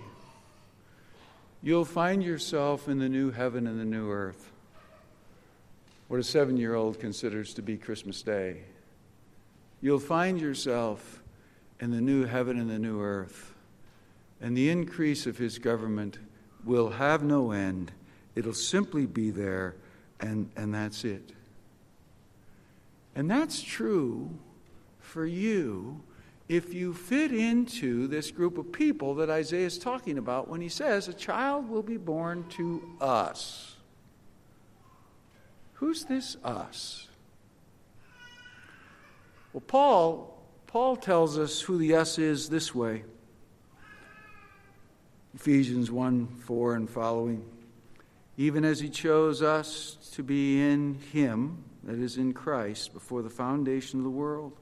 you'll 1.62 1.86
find 1.86 2.22
yourself 2.22 2.90
in 2.90 2.99
the 2.99 3.09
new 3.09 3.30
heaven 3.30 3.66
and 3.66 3.80
the 3.80 3.86
new 3.86 4.11
earth. 4.11 4.53
What 6.09 6.20
a 6.20 6.22
seven 6.22 6.59
year 6.59 6.74
old 6.74 7.01
considers 7.01 7.55
to 7.55 7.62
be 7.62 7.78
Christmas 7.78 8.20
Day. 8.20 8.64
You'll 9.80 9.99
find 9.99 10.38
yourself 10.38 11.22
in 11.80 11.90
the 11.90 12.00
new 12.00 12.24
heaven 12.24 12.58
and 12.58 12.70
the 12.70 12.78
new 12.78 13.00
earth. 13.00 13.54
And 14.40 14.56
the 14.56 14.70
increase 14.70 15.26
of 15.26 15.38
his 15.38 15.58
government 15.58 16.18
will 16.64 16.90
have 16.90 17.22
no 17.22 17.52
end. 17.52 17.92
It'll 18.34 18.52
simply 18.52 19.06
be 19.06 19.30
there, 19.30 19.76
and, 20.20 20.50
and 20.56 20.74
that's 20.74 21.04
it. 21.04 21.32
And 23.14 23.30
that's 23.30 23.62
true 23.62 24.30
for 25.00 25.24
you 25.24 26.02
if 26.48 26.74
you 26.74 26.92
fit 26.92 27.32
into 27.32 28.06
this 28.06 28.30
group 28.30 28.58
of 28.58 28.70
people 28.70 29.14
that 29.14 29.30
Isaiah 29.30 29.66
is 29.66 29.78
talking 29.78 30.18
about 30.18 30.48
when 30.48 30.60
he 30.60 30.68
says, 30.68 31.08
A 31.08 31.14
child 31.14 31.68
will 31.70 31.82
be 31.82 31.96
born 31.96 32.44
to 32.50 32.82
us. 33.00 33.76
Who's 35.74 36.04
this 36.04 36.36
us? 36.44 37.08
Well, 39.52 39.62
Paul, 39.66 40.34
Paul 40.74 40.96
tells 40.96 41.38
us 41.38 41.60
who 41.60 41.78
the 41.78 41.94
us 41.94 42.18
is 42.18 42.48
this 42.48 42.74
way. 42.74 43.04
Ephesians 45.32 45.88
1 45.88 46.26
4 46.26 46.74
and 46.74 46.90
following. 46.90 47.44
Even 48.36 48.64
as 48.64 48.80
he 48.80 48.88
chose 48.88 49.40
us 49.40 49.96
to 50.14 50.24
be 50.24 50.60
in 50.60 50.94
him, 51.12 51.62
that 51.84 52.00
is, 52.00 52.16
in 52.16 52.32
Christ, 52.32 52.92
before 52.92 53.22
the 53.22 53.30
foundation 53.30 54.00
of 54.00 54.04
the 54.04 54.10
world 54.10 54.58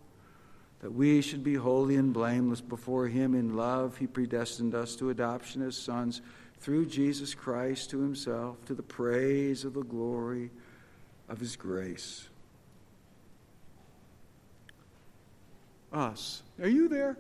that 0.83 0.93
we 0.93 1.23
should 1.23 1.43
be 1.43 1.55
holy 1.55 1.97
and 1.97 2.13
blameless 2.13 2.61
before 2.61 3.09
Him 3.09 3.35
in 3.35 3.57
love, 3.57 3.97
He 3.97 4.07
predestined 4.07 4.75
us 4.75 4.95
to 4.97 5.09
adoption 5.09 5.63
as 5.63 5.79
sons 5.79 6.21
through 6.61 6.87
Jesus 6.87 7.35
Christ 7.35 7.89
to 7.89 8.01
Himself, 8.01 8.63
to 8.67 8.75
the 8.75 8.83
praise 8.83 9.65
of 9.65 9.73
the 9.73 9.83
glory 9.83 10.51
of 11.31 11.41
His 11.41 11.57
grace. 11.57 12.29
Us. 15.93 16.43
Are 16.61 16.69
you 16.69 16.89
there? 16.89 17.17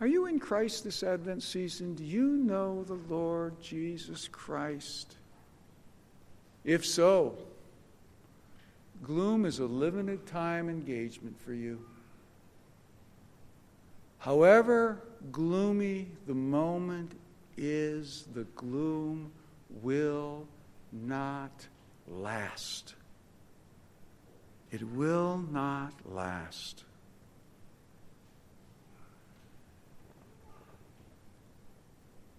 Are 0.00 0.06
you 0.06 0.26
in 0.26 0.38
Christ 0.38 0.84
this 0.84 1.02
Advent 1.02 1.42
season? 1.42 1.94
Do 1.94 2.04
you 2.04 2.28
know 2.28 2.84
the 2.84 3.00
Lord 3.08 3.58
Jesus 3.62 4.28
Christ? 4.28 5.16
If 6.64 6.84
so, 6.84 7.34
gloom 9.02 9.46
is 9.46 9.58
a 9.58 9.64
limited 9.64 10.26
time 10.26 10.68
engagement 10.68 11.40
for 11.40 11.54
you. 11.54 11.80
However 14.18 15.00
gloomy 15.32 16.08
the 16.26 16.34
moment 16.34 17.12
is, 17.56 18.24
the 18.34 18.44
gloom 18.56 19.30
will 19.82 20.46
not 20.92 21.66
last. 22.08 22.94
It 24.70 24.82
will 24.82 25.38
not 25.50 25.92
last. 26.04 26.84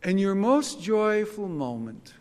And 0.04 0.20
your 0.20 0.36
most 0.36 0.82
joyful 0.82 1.48
moment, 1.48 2.14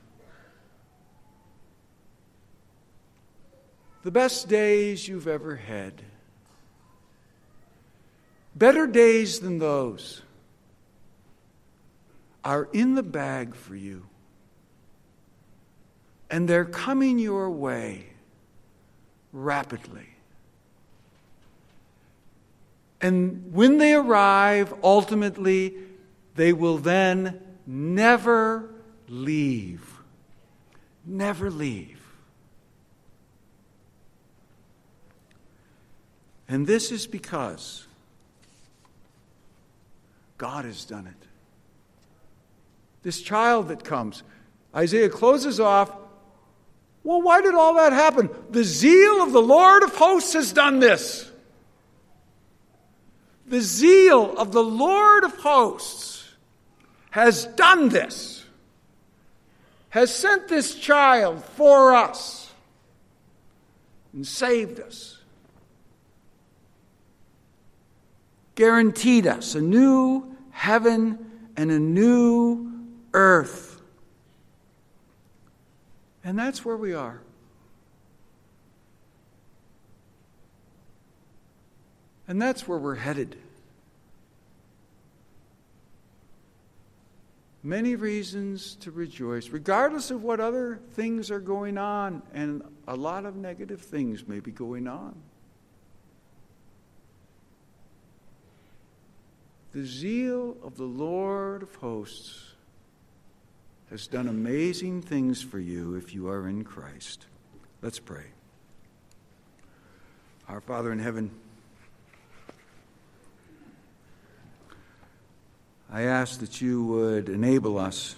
the 4.03 4.11
best 4.11 4.49
days 4.49 5.07
you've 5.07 5.29
ever 5.29 5.57
had, 5.57 6.03
Better 8.57 8.87
days 8.87 9.41
than 9.41 9.59
those 9.59 10.23
are 12.43 12.69
in 12.73 12.95
the 12.95 13.03
bag 13.03 13.55
for 13.55 13.77
you. 13.77 14.07
And 16.31 16.49
they're 16.49 16.65
coming 16.65 17.19
your 17.19 17.51
way 17.51 18.07
rapidly. 19.31 20.09
And 23.03 23.53
when 23.53 23.77
they 23.77 23.93
arrive, 23.93 24.73
ultimately, 24.83 25.75
they 26.35 26.55
will 26.55 26.79
then 26.79 27.43
never 27.67 28.71
leave. 29.09 29.93
Never 31.05 31.51
leave. 31.51 32.03
And 36.49 36.67
this 36.67 36.93
is 36.93 37.07
because 37.07 37.87
God 40.39 40.65
has 40.65 40.85
done 40.85 41.07
it. 41.07 41.27
This 43.03 43.21
child 43.21 43.69
that 43.69 43.85
comes, 43.85 44.23
Isaiah 44.75 45.09
closes 45.09 45.61
off. 45.61 45.91
Well, 47.03 47.23
why 47.23 47.41
did 47.41 47.55
all 47.55 47.75
that 47.75 47.93
happen? 47.93 48.29
The 48.51 48.65
zeal 48.65 49.23
of 49.23 49.33
the 49.33 49.43
Lord 49.43 49.83
of 49.83 49.95
hosts 49.95 50.33
has 50.35 50.53
done 50.53 50.81
this. 50.81 51.31
The 53.47 53.61
zeal 53.61 54.37
of 54.37 54.51
the 54.53 54.63
Lord 54.63 55.23
of 55.23 55.37
hosts 55.37 56.16
has 57.17 57.47
done 57.57 57.89
this, 57.89 58.45
has 59.89 60.15
sent 60.15 60.49
this 60.49 60.75
child 60.75 61.43
for 61.43 61.95
us 61.95 62.53
and 64.13 64.27
saved 64.27 64.79
us. 64.79 65.17
guaranteed 68.57 69.27
us 69.27 69.55
a 69.55 69.61
new 69.61 70.35
heaven 70.51 71.31
and 71.57 71.71
a 71.71 71.79
new 71.79 72.73
earth. 73.13 73.81
And 76.25 76.37
that's 76.37 76.65
where 76.65 76.77
we 76.77 76.93
are. 76.93 77.21
And 82.27 82.43
that's 82.43 82.67
where 82.67 82.79
we're 82.79 82.97
headed. 82.97 83.37
Many 87.67 87.97
reasons 87.97 88.77
to 88.77 88.93
rejoice, 88.93 89.49
regardless 89.49 90.13
of 90.13 90.23
what 90.23 90.39
other 90.39 90.79
things 90.93 91.33
are 91.33 91.41
going 91.41 91.79
on, 91.79 92.23
and 92.33 92.63
a 92.87 92.95
lot 92.95 93.27
of 93.27 93.35
negative 93.35 93.81
things 93.81 94.29
may 94.29 94.39
be 94.39 94.53
going 94.53 94.87
on. 94.87 95.17
The 99.73 99.85
zeal 99.85 100.57
of 100.63 100.77
the 100.77 100.85
Lord 100.85 101.65
of 101.65 101.75
hosts 101.75 102.53
has 103.91 104.07
done 104.07 104.29
amazing 104.29 105.03
things 105.03 105.43
for 105.43 105.59
you 105.59 105.97
if 105.97 106.15
you 106.15 106.29
are 106.29 106.47
in 106.47 106.63
Christ. 106.63 107.27
Let's 107.83 107.99
pray. 107.99 108.27
Our 110.49 110.61
Father 110.61 110.93
in 110.93 111.01
heaven, 111.01 111.33
I 115.91 116.03
ask 116.03 116.41
that 116.41 116.61
you 116.61 116.85
would 116.85 117.29
enable 117.29 117.79
us 117.79 118.17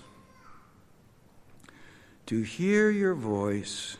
to 2.26 2.40
hear 2.40 2.90
your 2.90 3.14
voice, 3.14 3.98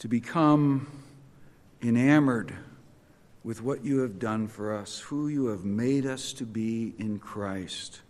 to 0.00 0.08
become 0.08 0.88
enamored 1.82 2.52
with 3.44 3.62
what 3.62 3.84
you 3.84 3.98
have 3.98 4.18
done 4.18 4.48
for 4.48 4.76
us, 4.76 4.98
who 4.98 5.28
you 5.28 5.46
have 5.46 5.64
made 5.64 6.04
us 6.04 6.32
to 6.32 6.44
be 6.44 6.94
in 6.98 7.20
Christ. 7.20 8.00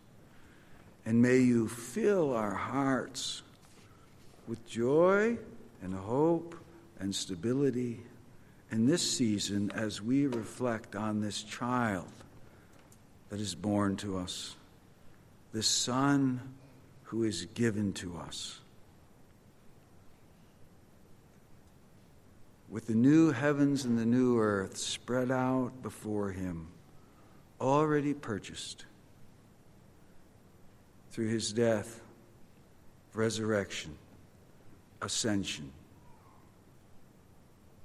And 1.04 1.20
may 1.20 1.38
you 1.38 1.68
fill 1.68 2.34
our 2.34 2.54
hearts 2.54 3.42
with 4.48 4.66
joy 4.66 5.36
and 5.82 5.94
hope 5.94 6.54
and 6.98 7.14
stability 7.14 8.00
in 8.70 8.86
this 8.86 9.02
season 9.02 9.70
as 9.72 10.00
we 10.00 10.26
reflect 10.26 10.96
on 10.96 11.20
this 11.20 11.42
child 11.42 12.08
that 13.30 13.40
is 13.40 13.54
born 13.54 13.96
to 13.96 14.18
us, 14.18 14.56
the 15.52 15.62
Son 15.62 16.54
who 17.04 17.24
is 17.24 17.46
given 17.54 17.92
to 17.94 18.16
us. 18.18 18.60
with 22.68 22.86
the 22.86 22.94
new 22.94 23.30
heavens 23.30 23.84
and 23.84 23.98
the 23.98 24.06
new 24.06 24.38
earth 24.38 24.76
spread 24.76 25.30
out 25.30 25.82
before 25.82 26.30
him, 26.30 26.68
already 27.60 28.12
purchased 28.12 28.84
through 31.10 31.28
his 31.28 31.52
death, 31.52 32.00
resurrection, 33.14 33.96
ascension. 35.00 35.72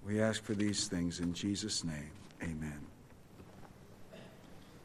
We 0.06 0.20
ask 0.20 0.44
for 0.44 0.56
these 0.56 0.88
things 0.88 1.20
in 1.20 1.34
Jesus' 1.34 1.84
name. 1.84 2.12
Amen. 2.42 2.91